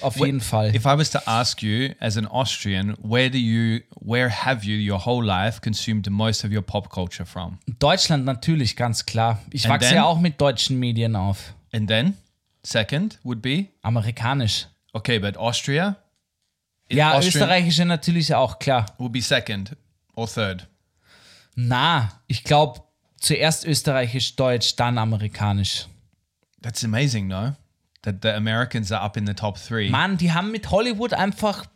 [0.00, 0.74] Auf jeden Fall.
[0.74, 4.92] If I was to ask you, as an Austrian, where do you, where have you
[4.94, 7.58] your whole life consumed most of your pop culture from?
[7.80, 9.40] Deutschland natürlich, ganz klar.
[9.50, 9.96] Ich And wachse then?
[9.96, 11.52] ja auch mit deutschen Medien auf.
[11.72, 12.16] And then,
[12.62, 14.68] second would be Amerikanisch.
[14.92, 15.96] okay, but Austria.
[16.90, 18.86] Ja, Austrian österreichische natürlich auch, klar.
[18.98, 19.76] would be second
[20.14, 20.68] or third.
[21.54, 22.82] Na, ich glaube
[23.18, 25.86] zuerst österreichisch, deutsch, dann amerikanisch.
[26.62, 27.56] That's amazing, no?
[28.02, 29.90] That the Americans are up in the top three.
[29.90, 31.66] Mann, die haben mit Hollywood einfach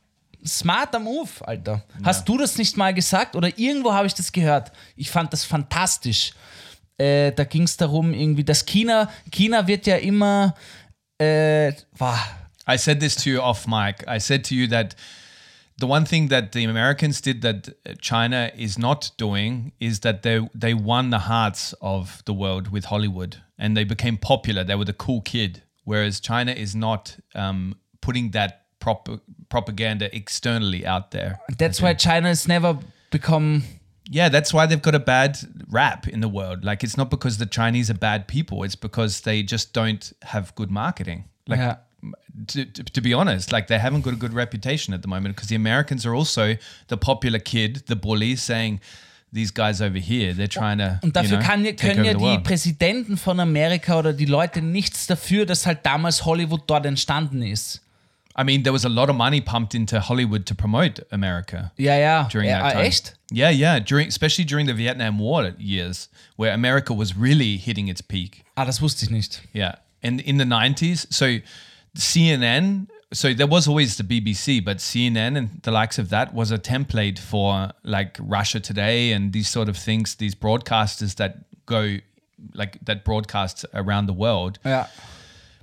[0.44, 1.82] smarter Move, Alter.
[2.04, 4.72] Hast du das nicht mal gesagt oder irgendwo habe ich das gehört?
[4.96, 6.32] Ich fand das fantastisch.
[6.98, 10.54] Äh, da ging es darum, irgendwie, dass China, China wird ja immer,
[11.18, 12.18] äh, wow,
[12.68, 14.04] I said this to you off mic.
[14.08, 14.96] I said to you that
[15.78, 20.40] the one thing that the Americans did that China is not doing is that they
[20.52, 24.64] they won the hearts of the world with Hollywood and they became popular.
[24.64, 30.86] They were the cool kid, whereas China is not um, putting that prop- propaganda externally
[30.86, 31.40] out there.
[31.58, 32.78] That's why China has never
[33.10, 33.62] become.
[34.08, 35.36] Yeah, that's why they've got a bad
[35.68, 36.64] rap in the world.
[36.64, 40.54] Like it's not because the Chinese are bad people; it's because they just don't have
[40.54, 41.24] good marketing.
[41.48, 41.76] Like Yeah.
[42.48, 45.34] to, to, to be honest, like they haven't got a good reputation at the moment
[45.34, 46.56] because the Americans are also
[46.88, 48.80] the popular kid, the bully, saying
[49.36, 52.38] these guys over here, they're trying to Und dafür you know, kann, können ja die.
[52.42, 57.82] Präsidenten von Amerika oder die Leute nichts dafür, dass halt damals Hollywood dort entstanden ist.
[58.38, 61.72] I mean, there was a lot of money pumped into Hollywood to promote America.
[61.78, 62.28] Yeah, yeah.
[62.28, 62.84] during that time.
[62.84, 63.14] echt?
[63.30, 63.78] Yeah, yeah.
[63.78, 68.44] During especially during the Vietnam War years, where America was really hitting its peak.
[68.56, 69.40] Ah, das wusste ich nicht.
[69.54, 71.38] Yeah, and in the nineties, so
[71.96, 72.88] CNN.
[73.12, 76.58] So there was always the BBC, but CNN and the likes of that was a
[76.58, 80.16] template for like Russia Today and these sort of things.
[80.16, 81.98] These broadcasters that go
[82.54, 84.86] like that broadcast around the world, Ja.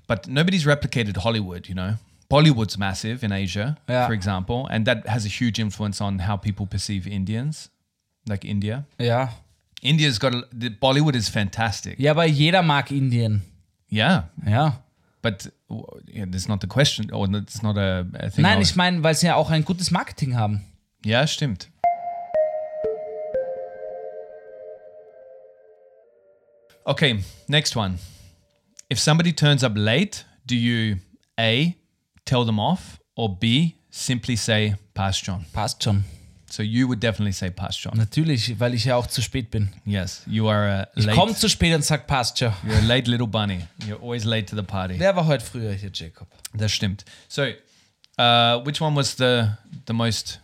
[0.07, 1.67] but nobody's replicated Hollywood.
[1.67, 1.95] You know,
[2.31, 4.07] Bollywood's massive in Asia, Yeah.
[4.07, 7.69] for example, and that has a huge influence on how people perceive Indians,
[8.27, 8.85] like India.
[8.97, 9.29] Yeah.
[9.81, 11.95] India's got a, the Bollywood is fantastic.
[11.99, 13.41] Yeah, but jeder mag Indien.
[13.89, 14.71] Yeah, Ja.
[15.23, 15.51] But
[16.05, 18.43] yeah, that's not the question, or that's not a, a thing.
[18.43, 20.61] Nein, ich meine, weil sie ja auch ein gutes Marketing haben.
[21.03, 21.69] Ja, stimmt.
[26.85, 27.97] Okay, next one.
[28.89, 30.97] If somebody turns up late, do you
[31.39, 31.75] A,
[32.25, 35.45] tell them off, or B, simply say, pass John?
[35.53, 36.03] Passt schon.
[36.53, 37.97] So you would definitely say pass John.
[37.97, 39.69] Natürlich, weil ich ja auch zu spät bin.
[39.85, 42.53] Yes, you are a Ich late, komme zu spät und sag passt schon.
[42.63, 43.65] you're a late little bunny.
[43.87, 44.99] You're always late to the party.
[44.99, 46.27] Der war heute früher hier, Jacob.
[46.53, 47.05] Das stimmt.
[47.27, 49.47] So, uh, which one was the
[49.87, 50.41] the most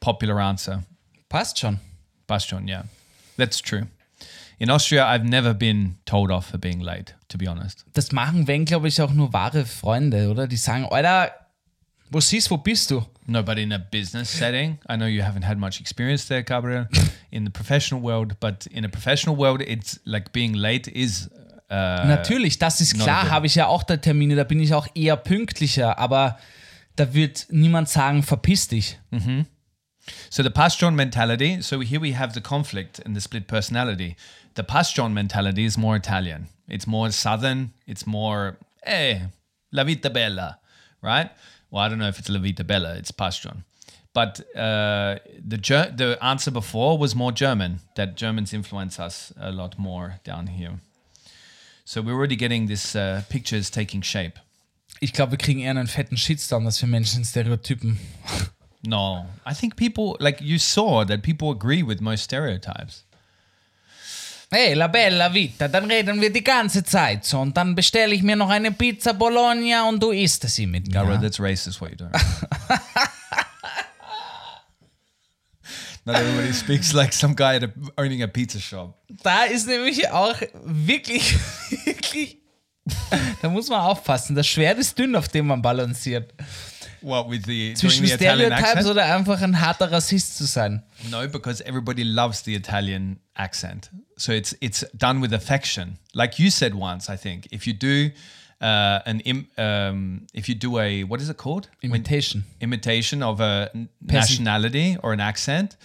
[0.00, 0.82] popular answer?
[1.28, 1.78] Passt schon.
[2.26, 2.86] Bastion, yeah.
[3.36, 3.86] That's true.
[4.58, 7.84] In Austria, I've never been told off for being late, to be honest.
[7.92, 10.48] Das machen, wenn, glaube ich, auch nur wahre Freunde, oder?
[10.48, 11.30] Die sagen, Alter,
[12.10, 13.06] wo siehst, wo bist du?
[13.30, 16.86] No, but in a business setting, I know you haven't had much experience there, Gabriel,
[17.30, 21.28] in the professional world, but in a professional world, it's like being late is.
[21.70, 24.86] Uh, Natürlich, das ist klar, habe ich ja auch da Termine, da bin ich auch
[24.94, 26.38] eher pünktlicher, aber
[26.96, 28.98] da wird niemand sagen, verpiss dich.
[30.30, 31.60] So the Pasjon mentality.
[31.60, 34.16] So here we have the conflict and the split personality.
[34.54, 36.48] The Pasjon mentality is more Italian.
[36.66, 37.72] It's more southern.
[37.86, 38.56] It's more
[38.86, 39.20] eh
[39.70, 40.58] la vita bella,
[41.02, 41.30] right?
[41.70, 42.94] Well, I don't know if it's la vita bella.
[42.96, 43.64] It's Pasjon.
[44.14, 47.80] But uh, the Ger- the answer before was more German.
[47.96, 50.80] That Germans influence us a lot more down here.
[51.84, 54.38] So we're already getting this uh, pictures taking shape.
[55.00, 57.98] Ich glaube, wir kriegen eher einen fetten Shitstorm, dass wir Menschen Stereotypen.
[58.82, 63.04] No, I think people like you saw that people agree with most stereotypes.
[64.50, 68.22] Hey, la bella vita, dann reden wir die ganze Zeit so und dann bestelle ich
[68.22, 71.18] mir noch eine Pizza Bologna und du isst sie mit mir.
[71.20, 72.12] that's racist what you're doing.
[76.06, 78.98] Not everybody speaks like some guy at a, owning a pizza shop.
[79.22, 81.36] Da ist nämlich auch wirklich,
[81.84, 82.38] wirklich,
[83.42, 84.34] da muss man aufpassen.
[84.34, 86.32] Das Schwert ist dünn, auf dem man balanciert.
[87.00, 90.82] What with the Zwischen the Stereotypes oder einfach ein harter Rassist zu sein.
[91.10, 93.90] No, because everybody loves the Italian accent.
[94.16, 95.98] So it's it's done with affection.
[96.14, 97.46] Like you said once, I think.
[97.52, 98.10] If you do
[98.60, 101.68] uh, an Im, um, if you do a what is it called?
[101.80, 102.44] When- Imitation.
[102.60, 103.70] imitation of a
[104.00, 105.76] nationality or an accent,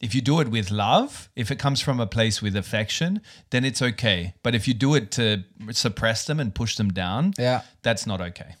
[0.00, 3.64] if you do it with love, if it comes from a place with affection, then
[3.64, 4.34] it's okay.
[4.42, 5.42] But if you do it to
[5.72, 7.60] suppress them and push them down, Ja.
[7.82, 8.54] that's not okay.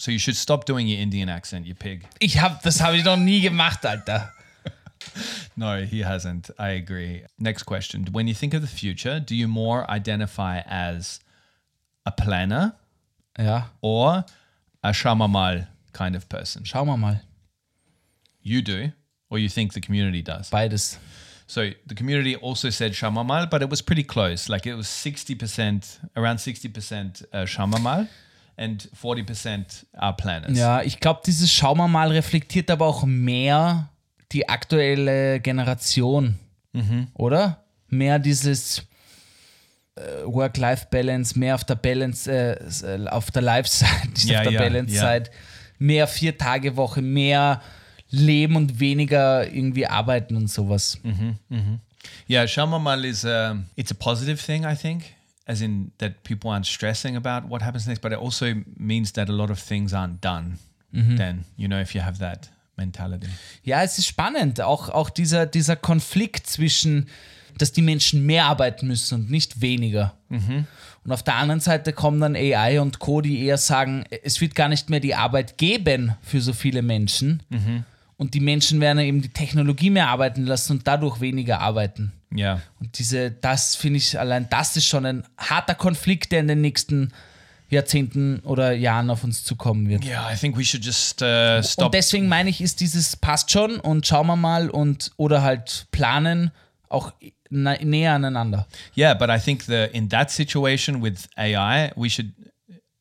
[0.00, 2.06] So you should stop doing your Indian accent, you pig.
[2.20, 4.32] Ich hab, das habe ich noch nie gemacht, Alter.
[5.56, 6.50] No, he hasn't.
[6.58, 7.24] I agree.
[7.38, 8.06] Next question.
[8.12, 11.20] When you think of the future, do you more identify as
[12.06, 12.74] a planner
[13.38, 14.24] Ja, or
[14.82, 16.64] a shamamal kind of person?
[16.64, 17.20] schauen wir mal.
[18.42, 18.92] You do,
[19.28, 20.48] or you think the community does?
[20.50, 20.98] Beides.
[21.46, 24.48] So the community also said Shamamal, but it was pretty close.
[24.48, 28.08] Like it was 60%, around 60% uh, Shamamal
[28.56, 30.56] and 40% are planners.
[30.58, 33.88] Ja, ich glaube, dieses Schauen wir mal reflektiert aber auch mehr
[34.32, 36.38] die aktuelle Generation,
[37.14, 37.64] oder?
[37.88, 38.84] Mehr dieses
[39.96, 43.88] äh, Work-Life-Balance, mehr auf der Balance, äh, äh, auf der Life-Side,
[44.24, 45.30] Ja, auf der ja, Balance-Side.
[45.78, 47.60] Mehr Vier-Tage-Woche, mehr
[48.10, 50.98] Leben und weniger irgendwie arbeiten und sowas.
[52.28, 55.04] Yeah, Shamamal is um, it's a positive thing, I think,
[55.50, 59.28] as in that people aren't stressing about what happens next, but it also means that
[59.28, 60.58] a lot of things aren't done.
[60.92, 63.28] Then you know if you have that mentality.
[63.62, 64.60] Ja, es ist spannend.
[64.60, 67.06] Auch, auch dieser, dieser Konflikt zwischen,
[67.58, 70.14] dass die Menschen mehr arbeiten müssen und nicht weniger.
[71.04, 74.54] Und auf der anderen Seite kommen dann AI und Co., die eher sagen, es wird
[74.54, 77.42] gar nicht mehr die Arbeit geben für so viele Menschen.
[78.16, 82.12] Und die Menschen werden eben die Technologie mehr arbeiten lassen und dadurch weniger arbeiten.
[82.34, 82.62] Yeah.
[82.78, 86.60] Und diese, das finde ich allein, das ist schon ein harter Konflikt, der in den
[86.60, 87.12] nächsten
[87.70, 90.04] Jahrzehnten oder Jahren auf uns zukommen wird.
[90.04, 91.86] Yeah, I think we should just uh, stop.
[91.86, 95.86] Und deswegen meine ich, ist dieses passt schon und schauen wir mal und oder halt
[95.92, 96.50] planen
[96.88, 97.12] auch
[97.50, 98.66] näher aneinander.
[98.96, 102.32] Yeah, but I think the in that situation with AI, we should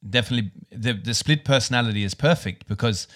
[0.02, 3.08] definitely the the split personality is perfect because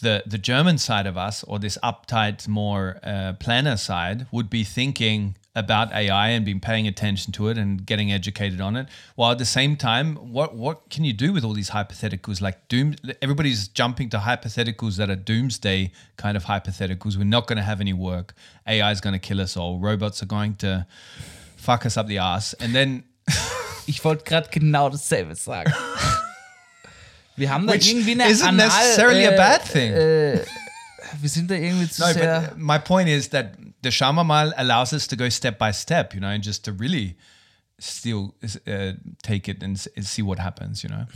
[0.00, 4.64] the the German side of us or this uptight, more uh, planner side would be
[4.64, 8.88] thinking about AI and been paying attention to it and getting educated on it.
[9.14, 12.66] While at the same time, what what can you do with all these hypotheticals like
[12.68, 12.96] doom?
[13.22, 17.16] Everybody's jumping to hypotheticals that are doomsday kind of hypotheticals.
[17.16, 18.34] We're not going to have any work.
[18.66, 19.78] AI is going to kill us all.
[19.78, 20.86] Robots are going to
[21.56, 22.54] fuck us up the ass.
[22.54, 23.04] And then
[23.86, 25.72] Ich wollte gerade genau dasselbe sagen.
[27.36, 29.92] Wir haben da Which irgendwie eine isn't Anal, necessarily a äh, bad thing.
[29.92, 30.44] Äh,
[31.20, 32.40] Wir sind da irgendwie zu No, sehr.
[32.50, 33.52] but my point is that
[33.82, 37.16] the Shamamal allows us to go step by step, you know, and just to really
[37.78, 38.34] still
[38.66, 38.92] uh,
[39.22, 41.06] take it and, see what happens, you know,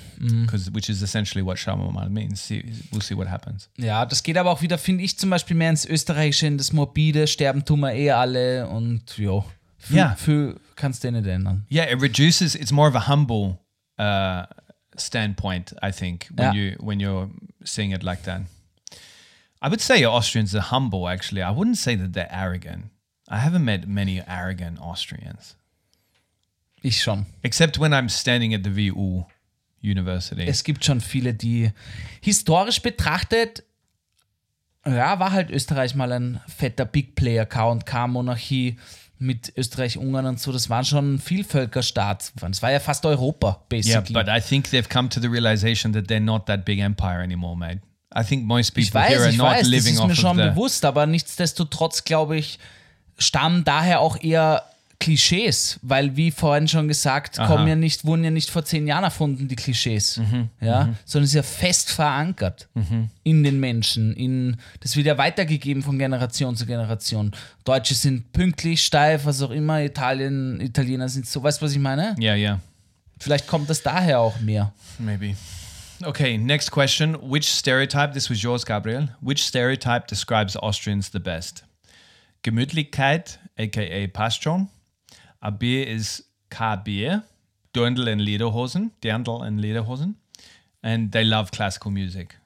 [0.47, 2.41] because which is essentially what Shamamal means.
[2.41, 3.69] See, we'll see what happens.
[3.77, 6.73] Ja, das geht aber auch wieder, finde ich, zum Beispiel mehr ins Österreichische, in das
[6.73, 9.45] Morbide, sterben tun wir eh alle und ja.
[9.77, 10.15] Viel, Ja.
[10.15, 11.67] viel kannst du eh nicht ändern.
[11.71, 12.55] Yeah, it reduces.
[12.55, 13.59] It's more of a humble
[14.01, 14.45] uh,
[14.97, 16.71] standpoint, I think, when Yeah.
[16.73, 17.29] you when you're
[17.65, 18.41] seeing it like that.
[19.65, 21.09] I would say Austrians are humble.
[21.09, 22.91] Actually, I wouldn't say that they're arrogant.
[23.29, 25.57] I haven't met many arrogant Austrians.
[26.83, 27.25] Ich schon.
[27.43, 29.25] Except when I'm standing at the VU
[29.81, 30.45] University.
[30.47, 31.71] Es gibt schon viele, die
[32.21, 33.63] historisch betrachtet,
[34.87, 38.77] ja, war halt Österreich mal ein fetter Big Player, K&K-Monarchie
[39.19, 42.33] mit Österreich-Ungarn und so, das war schon Vielvölkerstaat.
[42.39, 44.13] Das war ja fast Europa, yeah, basically.
[44.13, 47.57] but I think they've come to the realization that they're not that big empire anymore,
[47.57, 47.81] mate.
[48.17, 50.09] I think most ich people weiß, here are ich not weiß, das living ist off
[50.09, 52.59] mir schon bewusst, aber nichtsdestotrotz, glaube ich,
[53.19, 54.63] stammen daher auch eher
[55.01, 59.05] Klischees, weil wie vorhin schon gesagt, kommen ja nicht, wurden ja nicht vor zehn Jahren
[59.05, 62.69] erfunden, die Klischees, Mhm, ja, sondern es ist ja fest verankert
[63.23, 67.33] in den Menschen, in, das wird ja weitergegeben von Generation zu Generation.
[67.65, 71.79] Deutsche sind pünktlich, steif, was auch immer, Italien, Italiener sind so, weißt du, was ich
[71.79, 72.15] meine?
[72.19, 72.61] Yeah, yeah,
[73.19, 74.73] Vielleicht kommt das daher auch mehr.
[74.99, 75.35] maybe.
[76.03, 77.15] Okay, next question.
[77.15, 81.63] Which stereotype, this was yours, Gabriel, which stereotype describes Austrians the best?
[82.43, 84.69] Gemütlichkeit, aka Pastron.
[85.41, 87.23] A beer is K beer.
[87.75, 90.15] Dirndl and Lederhosen, Dirndl and Lederhosen.
[90.83, 92.37] And they love classical music.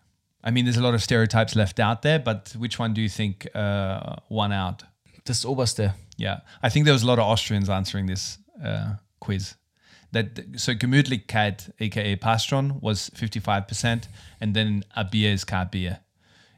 [0.42, 3.08] I mean, there's a lot of stereotypes left out there, but which one do you
[3.08, 4.84] think uh, won out?
[5.24, 5.92] Das Oberste.
[6.16, 9.54] Yeah, I think there was a lot of Austrians answering this uh, quiz.
[10.12, 14.08] That so Gemütlichkeit, aka Pastron, was fifty five percent,
[14.40, 15.98] and then a beer is car beer,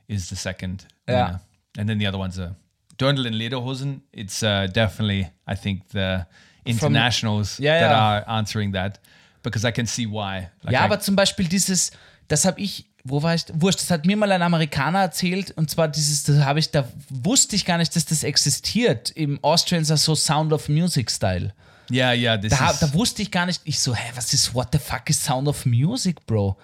[0.08, 0.86] is the second.
[1.08, 1.26] Yeah.
[1.26, 1.40] winner.
[1.78, 2.54] and then the other ones are
[2.98, 4.02] Dirndl and Lederhosen.
[4.12, 6.26] It's uh, definitely I think the
[6.64, 8.00] internationals Yeah, that yeah.
[8.00, 8.98] are answering that
[9.42, 10.48] because I can see why.
[10.62, 11.90] Like ja, I- aber zum Beispiel dieses,
[12.28, 13.44] das habe ich, wo war ich?
[13.54, 16.84] Wurscht, das hat mir mal ein Amerikaner erzählt und zwar dieses, das habe ich, da
[17.08, 21.52] wusste ich gar nicht, dass das existiert im Austrians are so Sound of Music Style.
[21.90, 22.36] Yeah, yeah.
[22.40, 24.78] This Da, is, da wusste ich gar nicht, ich so, hä, was ist, what the
[24.78, 26.56] fuck is Sound of Music, Bro?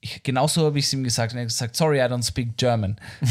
[0.00, 2.56] Ich, genauso habe ich es ihm gesagt und er hat gesagt, sorry, I don't speak
[2.56, 2.96] German.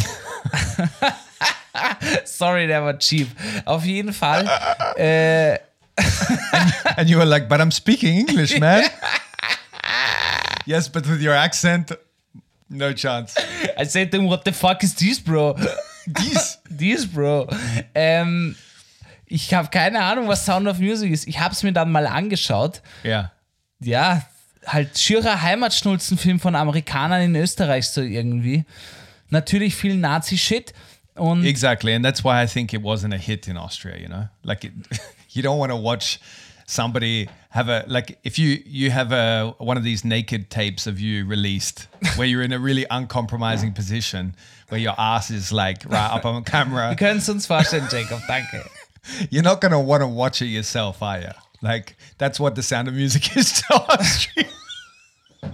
[2.25, 3.27] sorry, der war cheap.
[3.65, 4.47] Auf jeden Fall.
[4.97, 5.59] Äh,
[6.97, 8.83] and you were like, but I'm speaking English, man.
[10.65, 11.91] yes, but with your accent,
[12.69, 13.35] no chance.
[13.77, 15.57] I said to him, what the fuck is this, Bro?
[16.11, 16.57] Dies.
[16.69, 17.47] Dies, Bro.
[17.93, 18.55] Ähm,
[19.27, 21.27] ich habe keine Ahnung, was Sound of Music ist.
[21.27, 22.81] Ich habe es mir dann mal angeschaut.
[23.03, 23.31] Yeah.
[23.79, 24.23] Ja,
[24.65, 28.65] halt schierer Heimatschnulzenfilm von Amerikanern in Österreich so irgendwie.
[29.29, 30.73] Natürlich viel Nazi-Shit.
[31.15, 33.97] Und Exactly, and that's why I think it wasn't a hit in Austria.
[33.97, 34.73] You know, like it,
[35.29, 36.19] you don't want to watch
[36.67, 40.99] somebody have a like if you you have a one of these naked tapes of
[40.99, 44.35] you released where you're in a really uncompromising position
[44.69, 46.95] where your ass is like right up on wir camera.
[46.95, 48.65] können es uns vorstellen, Jacob, danke.
[49.29, 51.31] You're not gonna want to watch it yourself, are you?
[51.61, 54.45] Like that's what the sound of music is to Austria.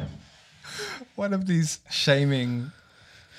[1.15, 2.71] one of these shaming,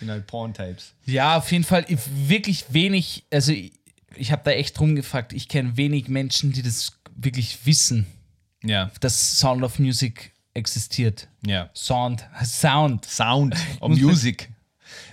[0.01, 0.93] you know, porn tapes.
[1.07, 1.99] Ja, auf jeden Fall ich-
[2.29, 3.73] wirklich wenig, also ich,
[4.15, 8.07] ich habe da echt rumgefragt, ich kenne wenig Menschen, die das wirklich wissen,
[8.65, 11.27] Yeah, dass Sound of Music existiert.
[11.45, 11.69] yeah.
[11.75, 13.05] Sound, Sound.
[13.05, 14.52] Sound or music.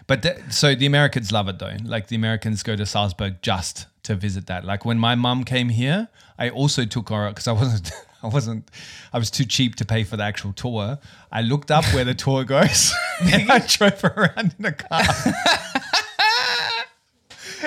[0.10, 1.78] But the, so the Americans love it though.
[1.86, 4.66] Like the Americans go to Salzburg just to visit that.
[4.66, 6.08] Like when my mum came here,
[6.38, 7.92] I also took her because I wasn't,
[8.24, 8.70] I wasn't,
[9.14, 10.98] I was too cheap to pay for the actual tour.
[11.32, 12.92] I looked up where the tour goes
[13.22, 15.04] and I drove her around in a car.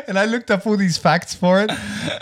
[0.09, 1.71] And I looked up all these facts for it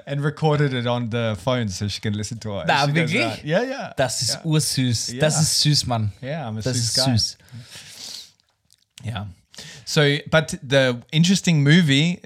[0.06, 2.66] and recorded it on the phone so she can listen to it.
[2.66, 3.44] Na, She wirklich?
[3.44, 3.92] yeah, yeah.
[3.96, 5.18] Das ist ursüß.
[5.20, 5.40] Das Ja.
[5.40, 6.12] ist süß, Mann.
[6.22, 7.12] Yeah, I'm a Das süß ist guy.
[7.12, 7.36] süß.
[9.06, 9.26] Yeah.
[9.84, 12.20] So, but the interesting movie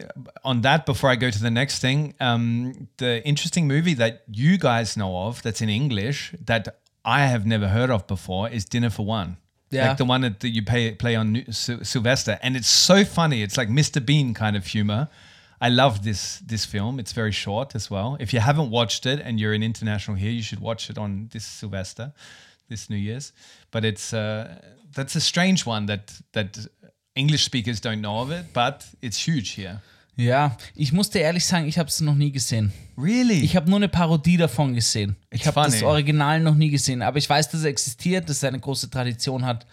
[0.44, 4.58] on that, before I go to the next thing, um, the interesting movie that you
[4.58, 8.90] guys know of that's in English that I have never heard of before is Dinner
[8.90, 9.36] for One.
[9.70, 9.88] Yeah.
[9.88, 12.38] Like the one that, you pay, play on New- Sy- Sylvester.
[12.42, 13.42] And it's so funny.
[13.42, 14.04] It's like Mr.
[14.04, 15.08] Bean kind of humor.
[15.60, 16.98] I love this this film.
[16.98, 18.16] It's very short as well.
[18.20, 21.28] If you haven't watched it and you're an international here, you should watch it on
[21.32, 22.12] this Sylvester,
[22.68, 23.32] this New Year's.
[23.70, 24.60] But it's uh,
[24.94, 26.58] that's a strange one that that
[27.14, 29.80] English speakers don't know of it, but it's huge here.
[30.16, 32.72] Ja, ich musste ehrlich sagen, ich habe es noch nie gesehen.
[32.96, 33.40] Really?
[33.40, 35.16] Ich habe nur eine Parodie davon gesehen.
[35.30, 35.82] Ich It's habe das.
[35.82, 39.44] Original noch nie gesehen, aber ich weiß, dass er existiert, dass er eine große Tradition
[39.44, 39.66] hat.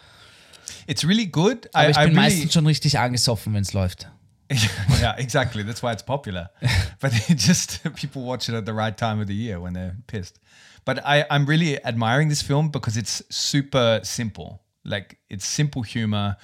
[0.88, 1.70] it's really good.
[1.74, 4.08] Aber I, ich bin really, meistens schon richtig angesoffen, wenn es läuft.
[5.00, 5.64] yeah, exactly.
[5.64, 6.50] That's why it's popular.
[7.00, 9.96] but it just people watch it at the right time of the year when they're
[10.08, 10.40] pissed.
[10.84, 14.62] But I, I'm really admiring this film because it's super simple.
[14.84, 16.36] Like it's simple humor,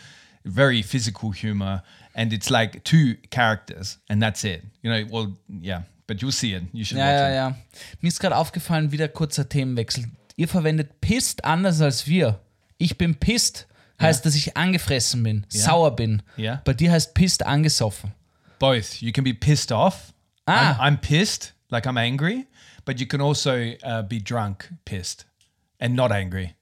[0.48, 1.84] very physical humor,
[2.14, 4.64] and it's like two characters, and that's it.
[4.82, 5.84] You know, well, yeah.
[6.08, 6.64] But you'll see it.
[6.74, 7.36] You should Ja, watch ja, it.
[7.36, 7.56] ja.
[8.02, 10.06] Mir ist gerade aufgefallen, wieder kurzer Themenwechsel.
[10.38, 12.40] Ihr verwendet pissed anders als wir.
[12.78, 13.68] Ich bin pissed,
[14.02, 16.22] heißt, dass ich angefressen bin, sauer bin.
[16.38, 16.62] Ja.
[16.64, 18.14] Bei dir heißt pissed angesoffen.
[18.60, 19.02] Both.
[19.02, 20.14] You can be pissed off.
[20.46, 20.78] Ah.
[20.80, 22.46] I'm, I'm pissed, like I'm angry,
[22.86, 23.52] but you can also
[23.84, 25.26] uh, be drunk, pissed,
[25.80, 26.56] and not angry.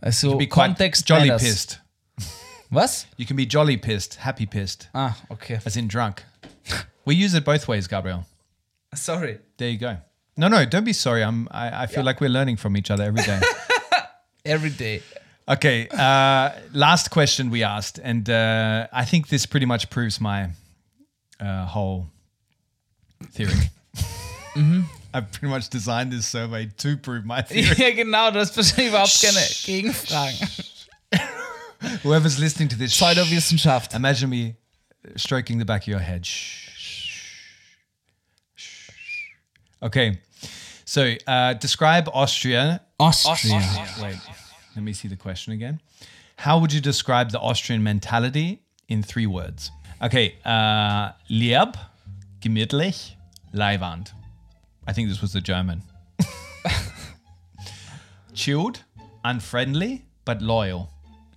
[0.00, 1.42] Also Be quite Kontext jolly matters.
[1.42, 1.80] pissed.
[2.74, 3.06] Was?
[3.16, 5.60] You can be jolly pissed, happy pissed, Ah, okay.
[5.64, 6.22] as in drunk.
[7.04, 8.26] we use it both ways, Gabriel.
[8.94, 9.38] Sorry.
[9.56, 9.96] There you go.
[10.36, 11.22] No, no, don't be sorry.
[11.22, 11.46] I'm.
[11.50, 13.40] I, I feel like we're learning from each other every day.
[14.46, 15.00] Every day.
[15.48, 15.88] okay.
[15.88, 20.50] Uh, last question we asked, and uh, I think this pretty much proves my
[21.40, 22.08] uh, whole
[23.32, 23.70] theory.
[25.14, 27.74] I've pretty much designed this survey to prove my theory.
[27.78, 30.48] ja, genau, du hast wahrscheinlich überhaupt keine Gegenfragen.
[32.02, 33.94] Whoever's listening to this, Pseudowissenschaft.
[33.94, 34.56] imagine me
[35.16, 36.24] stroking the back of your head.
[36.26, 36.68] Shh.
[38.54, 38.90] Shh.
[39.82, 40.18] Okay.
[40.84, 42.82] So, uh, describe Austria.
[42.98, 43.60] Austria.
[44.02, 44.16] Wait,
[44.76, 45.80] let me see the question again.
[46.36, 49.70] How would you describe the Austrian mentality in three words?
[50.02, 50.34] Okay.
[50.44, 51.76] Uh, lieb,
[52.40, 53.12] gemütlich,
[53.52, 54.12] Leihwand.
[54.86, 55.82] I think this was the German.
[58.34, 58.82] Chilled,
[59.24, 60.90] unfriendly, but loyal.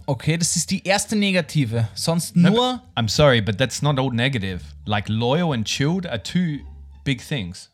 [0.10, 1.88] Okay, das ist die erste Negative.
[1.94, 2.82] Sonst No, nur.
[2.96, 4.62] I'm sorry, but that's not all negative.
[4.86, 6.60] Like loyal and chilled are two
[7.04, 7.70] big things.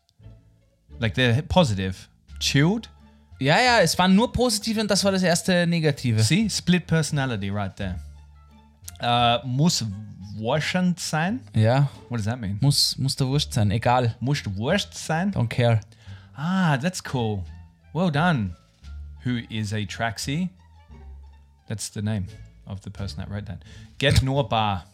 [0.98, 1.94] Like they're positive.
[2.40, 2.90] Chilled,
[3.40, 6.22] Ja, ja, es waren nur positive und das war das erste Negative.
[6.22, 7.96] see, split personality right there.
[9.00, 9.84] Uh, muss
[10.36, 11.40] wurschend sein.
[11.54, 12.58] Ja, What does that mean?
[12.60, 13.70] muss, muss der Wurscht sein.
[13.70, 14.14] Egal.
[14.20, 15.32] Muss wurscht sein.
[15.32, 15.80] Don't care.
[16.36, 17.44] Ah, that's cool.
[17.92, 18.56] Well done.
[19.24, 20.48] Who is a Traxi?
[21.66, 22.26] That's the name
[22.66, 23.62] of the person that wrote that.
[23.98, 24.84] Get nor bar.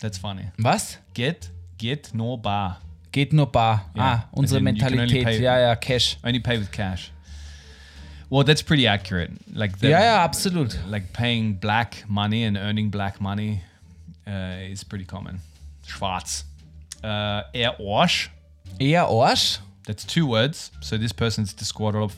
[0.00, 0.46] That's funny.
[0.58, 0.98] Was?
[1.14, 2.78] Get, get nor bar.
[3.12, 3.84] Geht nur bar.
[3.94, 5.40] Ja, Ah, unsere in, Mentalität.
[5.40, 6.16] Ja, ja, Cash.
[6.24, 7.12] Only pay with cash.
[8.28, 9.30] Well, that's pretty accurate.
[9.54, 10.76] Like the, yeah, ja, absolut.
[10.88, 13.60] like paying black money and earning black money
[14.26, 15.38] uh, is pretty common.
[15.86, 16.44] Schwarz.
[17.04, 18.30] Uh, er Arsch.
[18.80, 19.60] Eher Arsch.
[19.86, 20.72] That's two words.
[20.80, 22.16] So this person's disqualif-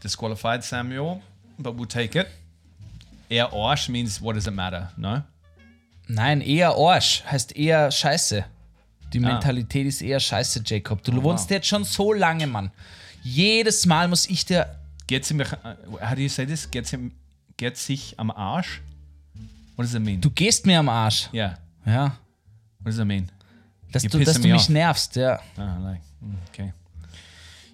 [0.00, 1.20] disqualified, Samuel,
[1.58, 2.28] but we'll take it.
[3.30, 4.90] Er Arsch means what does it matter?
[4.96, 5.22] No?
[6.08, 7.22] Nein, eher Arsch.
[7.24, 8.44] Heißt eher Scheiße.
[9.12, 9.32] Die Ah.
[9.32, 11.02] Mentalität ist eher Scheiße, Jacob.
[11.04, 12.70] Du Oh, wohnst jetzt schon so lange, Mann.
[13.22, 14.66] Jedes Mal muss ich dir.
[15.06, 15.56] Geht sie mich, uh,
[16.00, 16.70] how do you say this?
[16.70, 17.10] Geht, sie,
[17.56, 18.80] geht sich am Arsch?
[19.76, 20.20] What does it mean?
[20.20, 21.28] Du gehst mir am Arsch.
[21.32, 21.58] yeah.
[21.86, 22.16] Ja.
[22.80, 23.30] What does it mean?
[23.92, 24.68] Dass You're du, dass du mich off.
[24.68, 25.40] nervst, ja.
[25.56, 26.72] Ah, like, mm, okay.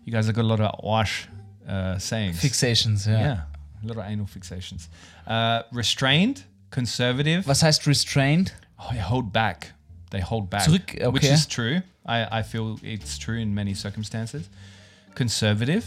[0.05, 1.29] You guys have got a lot of wash
[1.69, 2.39] uh, sayings.
[2.41, 3.13] Fixations, ja.
[3.21, 3.56] Yeah, a
[3.91, 4.89] of anal fixations.
[5.27, 7.47] Uh, restrained, conservative.
[7.47, 8.53] Was heißt restrained?
[8.79, 9.73] Oh, they hold back.
[10.11, 10.63] They hold back.
[10.69, 11.81] Zurück, Which is true.
[12.05, 14.49] I, I feel it's true in many circumstances.
[15.15, 15.85] Conservative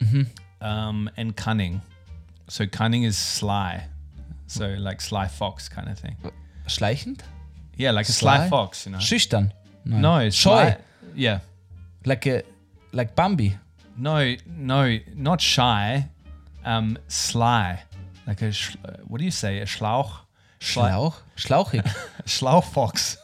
[0.00, 0.22] Mm-hmm.
[0.66, 1.82] um, and cunning.
[2.48, 3.84] So cunning is sly.
[4.46, 6.16] So like sly fox kind of thing.
[6.66, 7.20] Schleichend?
[7.76, 8.48] Yeah, like a sly, Sly?
[8.48, 8.98] fox, you know.
[8.98, 9.52] Schüchtern?
[9.84, 10.00] Nein.
[10.00, 10.50] No, it's Scheu.
[10.50, 10.78] sly.
[11.14, 11.40] Yeah.
[12.06, 12.42] Like, a,
[12.92, 13.56] like Bambi.
[13.98, 16.08] No, no, not shy.
[16.64, 17.80] Um, sly.
[18.26, 18.52] Like a,
[19.06, 19.60] what do you say?
[19.60, 20.26] A Schlauch?
[20.60, 21.14] Schlauch?
[21.36, 21.84] Schlauchig.
[22.26, 23.16] Schlauchfox.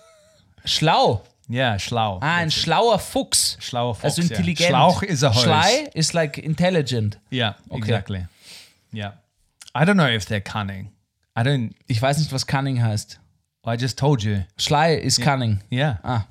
[0.64, 1.22] Schlau.
[1.48, 2.18] Yeah, schlau.
[2.22, 3.56] Ah, ein schlauer Fuchs.
[3.60, 4.30] Schlauer Fox, Also yeah.
[4.30, 4.70] intelligent.
[4.70, 5.44] Schlauch is a hose.
[5.44, 7.18] Schlei is like intelligent.
[7.30, 8.26] Yeah, exactly.
[8.92, 9.12] Yeah.
[9.74, 10.90] I don't know if they're cunning.
[11.36, 11.74] I don't.
[11.86, 13.18] Ich weiß nicht, was cunning heißt.
[13.64, 14.44] I just told you.
[14.58, 15.60] Schlei ist cunning.
[15.70, 15.98] Yeah.
[16.02, 16.26] Ah.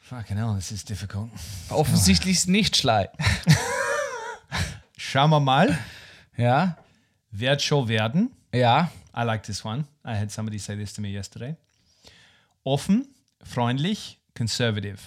[0.00, 1.28] Fucking hell, this is difficult.
[1.68, 3.10] Offensichtlich ist nicht Schlei.
[5.00, 5.78] Schauen wir mal.
[6.36, 6.76] Ja,
[7.30, 8.30] Wird schon werden.
[8.52, 8.90] ja.
[9.16, 9.84] I like this one.
[10.04, 11.56] I had somebody say this to me yesterday.
[12.64, 13.06] Offen,
[13.42, 14.98] freundlich, conservative.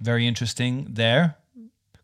[0.00, 1.34] Very interesting there.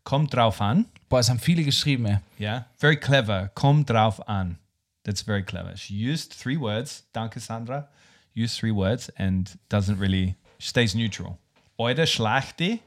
[0.03, 0.85] Kommt drauf an.
[1.09, 2.17] Boah, es haben viele geschrieben, ey.
[2.39, 2.65] Yeah.
[2.77, 3.49] Very clever.
[3.55, 4.57] Kommt drauf an.
[5.03, 5.75] That's very clever.
[5.77, 7.05] She used three words.
[7.13, 7.87] Danke, Sandra.
[8.35, 11.37] Used three words and doesn't really, stays neutral.
[11.79, 12.79] Eure Schlachte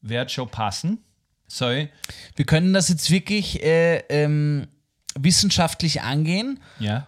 [0.00, 0.98] wird schon passen.
[1.54, 4.68] So, Wir können das jetzt wirklich äh, ähm,
[5.18, 7.06] wissenschaftlich angehen yeah.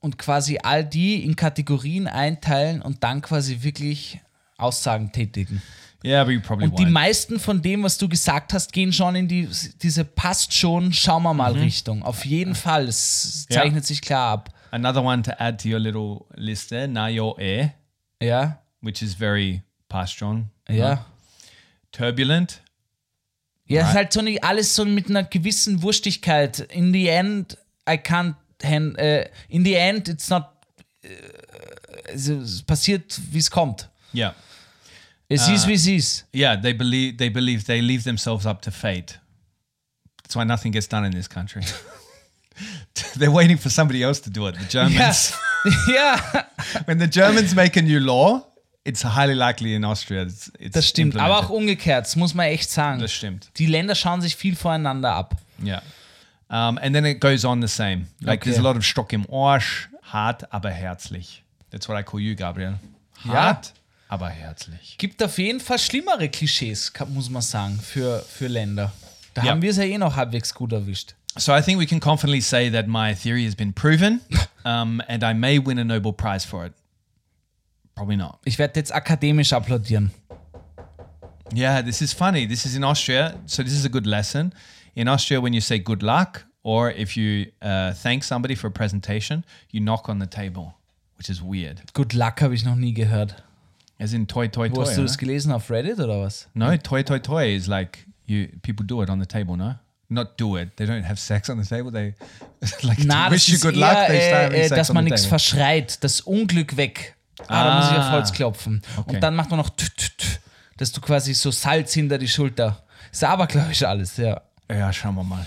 [0.00, 4.20] und quasi all die in Kategorien einteilen und dann quasi wirklich
[4.58, 5.62] Aussagen tätigen.
[6.04, 6.90] Yeah, but you probably Und die won't.
[6.90, 9.48] meisten von dem, was du gesagt hast, gehen schon in die,
[9.80, 12.02] diese passt schon, schauen wir mal Richtung.
[12.02, 13.62] Auf jeden Fall, es Ja.
[13.62, 14.54] zeichnet sich klar ab.
[14.72, 16.86] Another one to add to your little list there.
[16.86, 17.70] Na yo e,
[18.22, 20.50] Ja, which is very pastron.
[20.68, 21.06] ja.
[21.92, 22.60] Turbulent.
[23.68, 26.60] Ja, es ist halt so nicht alles so mit einer gewissen Wurstigkeit.
[26.72, 27.56] In the end,
[27.88, 30.44] I can't hand, äh, in the end, it's not,
[31.02, 31.08] äh,
[32.10, 33.88] also, es passiert, wie es kommt.
[34.14, 34.34] Yeah.
[35.28, 36.26] Es ist, wie es ist.
[36.34, 39.20] Yeah, they believe they believe they leave themselves up to fate.
[40.22, 41.62] That's why nothing gets done in this country.
[43.16, 44.56] They're waiting for somebody else to do it.
[44.58, 45.34] The Germans.
[45.88, 46.18] ja,
[46.86, 48.46] when the Germans make a new law,
[48.84, 50.22] it's highly likely in Austria.
[50.22, 51.16] It's, it's das stimmt.
[51.16, 53.00] Aber auch umgekehrt, das muss man echt sagen.
[53.00, 53.50] Das stimmt.
[53.56, 55.36] Die Länder schauen sich viel voreinander ab.
[55.62, 55.82] Yeah.
[56.50, 58.06] Um, and then it goes on the same.
[58.20, 58.68] Like there's a Okay.
[58.68, 61.42] lot of Stock im Arsch, hart, aber herzlich.
[61.70, 62.78] That's what I call you, Gabriel.
[63.24, 63.32] Ja.
[63.32, 63.74] Hart,
[64.08, 64.96] aber herzlich.
[64.96, 68.92] Gibt auf jeden Fall schlimmere Klischees, muss man sagen, für, für Länder.
[69.34, 69.50] Da Ja.
[69.50, 71.14] haben wir es ja eh noch halbwegs gut erwischt.
[71.36, 74.20] So I think we can confidently say that my theory has been proven,
[74.64, 76.72] um, and I may win a Nobel Prize for it.
[77.98, 78.38] Probably not.
[78.44, 80.12] Ich werde jetzt akademisch applaudieren.
[81.52, 82.46] Yeah, this is funny.
[82.46, 84.52] This is in Austria, so this is a good lesson.
[84.94, 88.70] In Austria, when you say good luck, or if you uh, thank somebody for a
[88.70, 90.74] presentation, you knock on the table,
[91.16, 91.80] which is weird.
[91.92, 93.34] Good luck habe ich noch nie gehört.
[93.98, 94.84] As in toy, Wo toy.
[94.84, 95.50] hast du das gelesen?
[95.50, 96.46] Auf Reddit oder was?
[96.54, 98.46] No, toy, toy, toy is like you.
[98.62, 99.56] People do it on the table.
[99.56, 99.74] No,
[100.08, 100.76] not do it.
[100.76, 101.90] They don't have sex on the table.
[101.90, 102.14] They
[102.84, 104.06] like Na, wish you good eher, luck.
[104.08, 107.16] They start having äh, sex dass on man nichts verschreit, das Unglück weg.
[107.46, 108.12] Ah, da muss ich auf Ah.
[108.12, 108.82] Holz klopfen.
[108.96, 109.14] Okay.
[109.14, 110.26] Und dann macht man noch tü, tü, tü,
[110.76, 112.82] dass du quasi so Salz hinter die Schulter.
[113.12, 114.40] Ist aber, glaube ich, alles, ja.
[114.70, 115.46] Ja, schauen wir mal.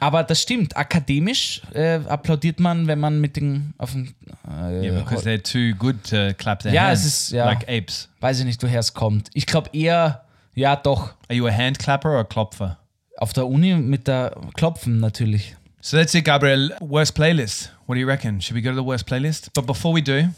[0.00, 4.12] Aber das stimmt, akademisch äh, applaudiert man, wenn man mit den auf dem
[4.50, 7.44] äh, Yeah, because they're too good to clap their Ja, es hands ist- ja.
[7.44, 8.08] like apes.
[8.20, 9.28] weiß ich nicht, woher es kommt.
[9.34, 10.24] Ich glaube eher,
[10.54, 12.78] ja doch, Are you a hand clapper or a klopfer?
[13.18, 15.54] auf der Uni mit der Klopfen natürlich.
[15.80, 16.74] So that's it, Gabriel.
[16.80, 17.72] Worst playlist.
[17.86, 18.40] What do you reckon?
[18.40, 19.52] Should we go to the worst playlist?
[19.54, 20.28] But before we do,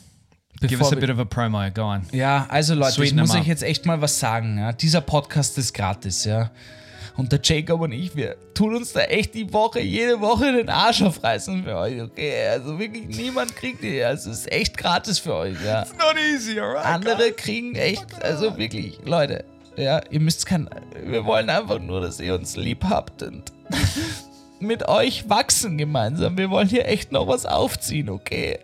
[0.60, 1.68] give us a bit of a promo.
[1.72, 2.02] Go on.
[2.12, 4.58] Ja, also Leute, Sweeten ich muss euch jetzt echt mal was sagen.
[4.58, 4.72] Ja?
[4.72, 6.50] Dieser Podcast ist gratis, ja.
[7.16, 10.68] Und der Jacob und ich, wir tun uns da echt die Woche, jede Woche den
[10.68, 12.48] Arsch aufreißen für euch, okay?
[12.48, 14.02] Also wirklich niemand kriegt die.
[14.02, 15.86] Also es ist echt gratis für euch, ja.
[15.96, 16.84] Not easy, alright?
[16.84, 19.44] Andere kriegen echt, also wirklich, Leute,
[19.76, 20.68] ja, ihr müsst kein,
[21.04, 23.52] wir wollen einfach nur, dass ihr uns lieb habt und
[24.60, 26.38] mit euch wachsen gemeinsam.
[26.38, 28.58] Wir wollen hier echt noch was aufziehen, okay?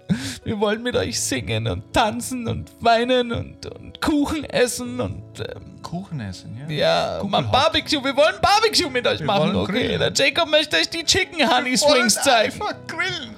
[0.45, 5.82] Wir wollen mit euch singen und tanzen und weinen und, und Kuchen essen und ähm,
[5.82, 7.18] Kuchen essen, yeah.
[7.18, 8.03] ja, mal Barbecue.
[8.03, 9.72] Wir wollen Barbecue mit euch machen, wollen okay?
[9.72, 9.99] grillen.
[9.99, 12.59] Der Jacob möchte euch die Chicken Honey Springs zeigen.
[12.86, 13.34] grillen.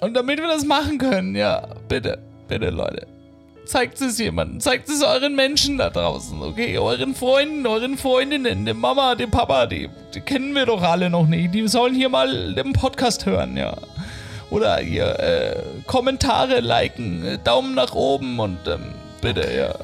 [0.00, 3.13] Und damit wir das machen können, ja, bitte, bitte, Leute.
[3.66, 6.76] Zeigt es jemandem, zeigt es euren Menschen da draußen, okay?
[6.78, 11.26] Euren Freunden, euren Freundinnen, dem Mama, dem Papa, die, die kennen wir doch alle noch
[11.26, 11.54] nicht.
[11.54, 13.76] Die sollen hier mal den Podcast hören, ja.
[14.50, 18.92] Oder hier äh, Kommentare liken, Daumen nach oben und ähm,
[19.22, 19.74] bitte, ja.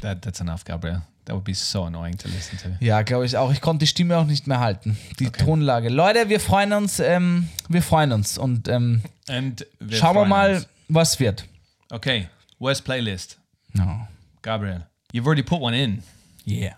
[0.00, 1.02] That, that's enough, Gabriel.
[1.26, 2.84] That would be so annoying to listen to.
[2.84, 3.52] Ja, glaube ich auch.
[3.52, 4.98] Ich konnte die Stimme auch nicht mehr halten.
[5.20, 5.88] Die Tonlage.
[5.88, 10.54] Leute, wir freuen uns, ähm, wir freuen uns und ähm, And wir schauen wir mal,
[10.56, 10.68] uns.
[10.88, 11.44] was wird.
[11.90, 12.28] Okay,
[12.62, 13.36] worst playlist.
[13.74, 14.06] No.
[14.40, 16.02] Gabriel, you've already put one in.
[16.44, 16.74] Yeah.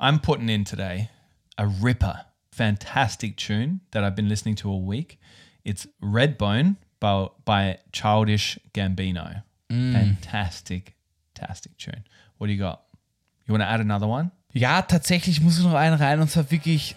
[0.00, 1.10] I'm putting in today
[1.56, 5.18] a ripper, fantastic tune that I've been listening to all week.
[5.64, 9.44] It's Redbone by, by Childish Gambino.
[9.70, 10.94] Fantastic,
[11.34, 12.04] fantastic tune.
[12.38, 12.82] What do you got?
[13.46, 14.32] You want to add another one?
[14.52, 16.96] Ja, tatsächlich muss ich noch einen rein und zwar wirklich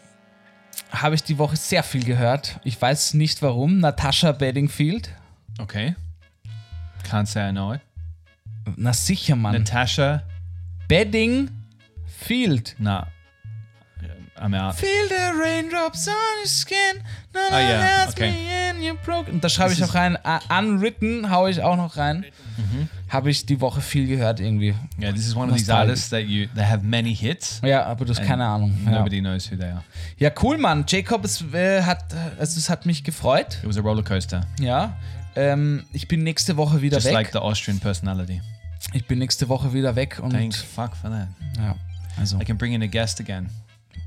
[0.92, 2.60] habe ich die Woche sehr viel gehört.
[2.64, 3.80] Ich weiß nicht warum.
[3.80, 5.10] Natasha Bedingfield.
[5.60, 5.96] Okay.
[7.04, 7.82] Can't say I know it.
[8.76, 9.54] Na sicher, Mann.
[9.54, 10.24] Natasha.
[10.88, 12.76] Bedingfield.
[12.80, 13.08] Nah.
[14.42, 14.76] I'm out.
[14.76, 17.04] Feel the raindrops on your skin.
[17.34, 18.32] Na, Ah, ja, okay.
[18.32, 19.30] me and you broke.
[19.30, 20.18] Und da schreibe ich auch rein.
[20.26, 22.24] Uh, unwritten haue ich auch noch rein.
[22.56, 22.88] Mhm.
[23.10, 24.76] Habe ich die Woche viel gehört irgendwie.
[24.98, 27.60] Yeah, this is one of these artists that you they have many hits.
[27.66, 28.74] Ja, aber du hast keine Ahnung.
[28.86, 28.92] Ja.
[28.92, 29.84] Nobody knows who they are.
[30.18, 30.86] ja, cool, Mann.
[30.88, 32.06] Jacob, es, äh, hat,
[32.40, 33.58] also es hat mich gefreut.
[33.62, 34.96] It was a roller coaster, Ja.
[35.36, 37.14] Ähm, ich bin nächste Woche wieder just weg.
[37.14, 38.42] like the Austrian personality.
[38.94, 41.28] ich bin nächste Woche wieder weg und Thank fuck for that.
[41.58, 41.76] ja,
[42.18, 43.50] also I can bring in a guest again.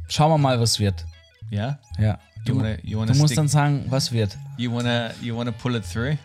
[0.09, 1.05] schauen wir mal, was wird.
[1.51, 1.79] Yeah.
[1.99, 2.19] Ja.
[2.45, 2.59] You
[2.99, 4.37] wanna Du musst dann sagen, was wird.
[4.57, 6.17] you wanna you wanna pull it through,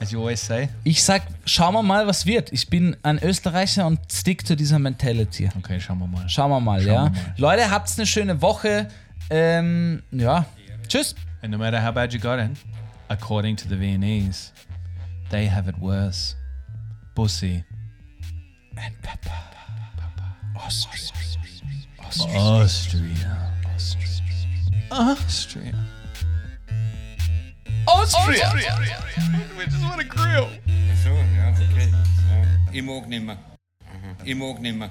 [0.00, 0.68] as you always say.
[0.84, 2.52] Ich sag, schauen wir mal, was wird.
[2.52, 5.48] Ich bin ein Österreicher und stick zu dieser Mentality.
[5.56, 6.28] Okay, schauen wir mal.
[6.28, 7.04] Schauen wir mal, Schauen ja.
[7.04, 7.34] wir mal.
[7.38, 8.88] Leute, habt's eine schöne Woche.
[9.30, 10.44] Ähm, ja.
[10.88, 11.14] Tschüss.
[11.40, 12.50] And no matter how bad you got it,
[13.10, 14.52] according to the Viennese,
[15.30, 16.34] they have it worse.
[17.14, 17.64] Bussy.
[22.34, 23.52] Austria.
[23.74, 24.22] Austria.
[24.90, 25.74] Austria.
[27.86, 28.52] Austria.
[29.58, 30.48] We just want to grill.
[31.02, 31.88] So, ja, okay.
[31.90, 32.44] Ja.
[32.72, 33.36] Ich mag nimmer.
[34.24, 34.90] Ich mag nimmer.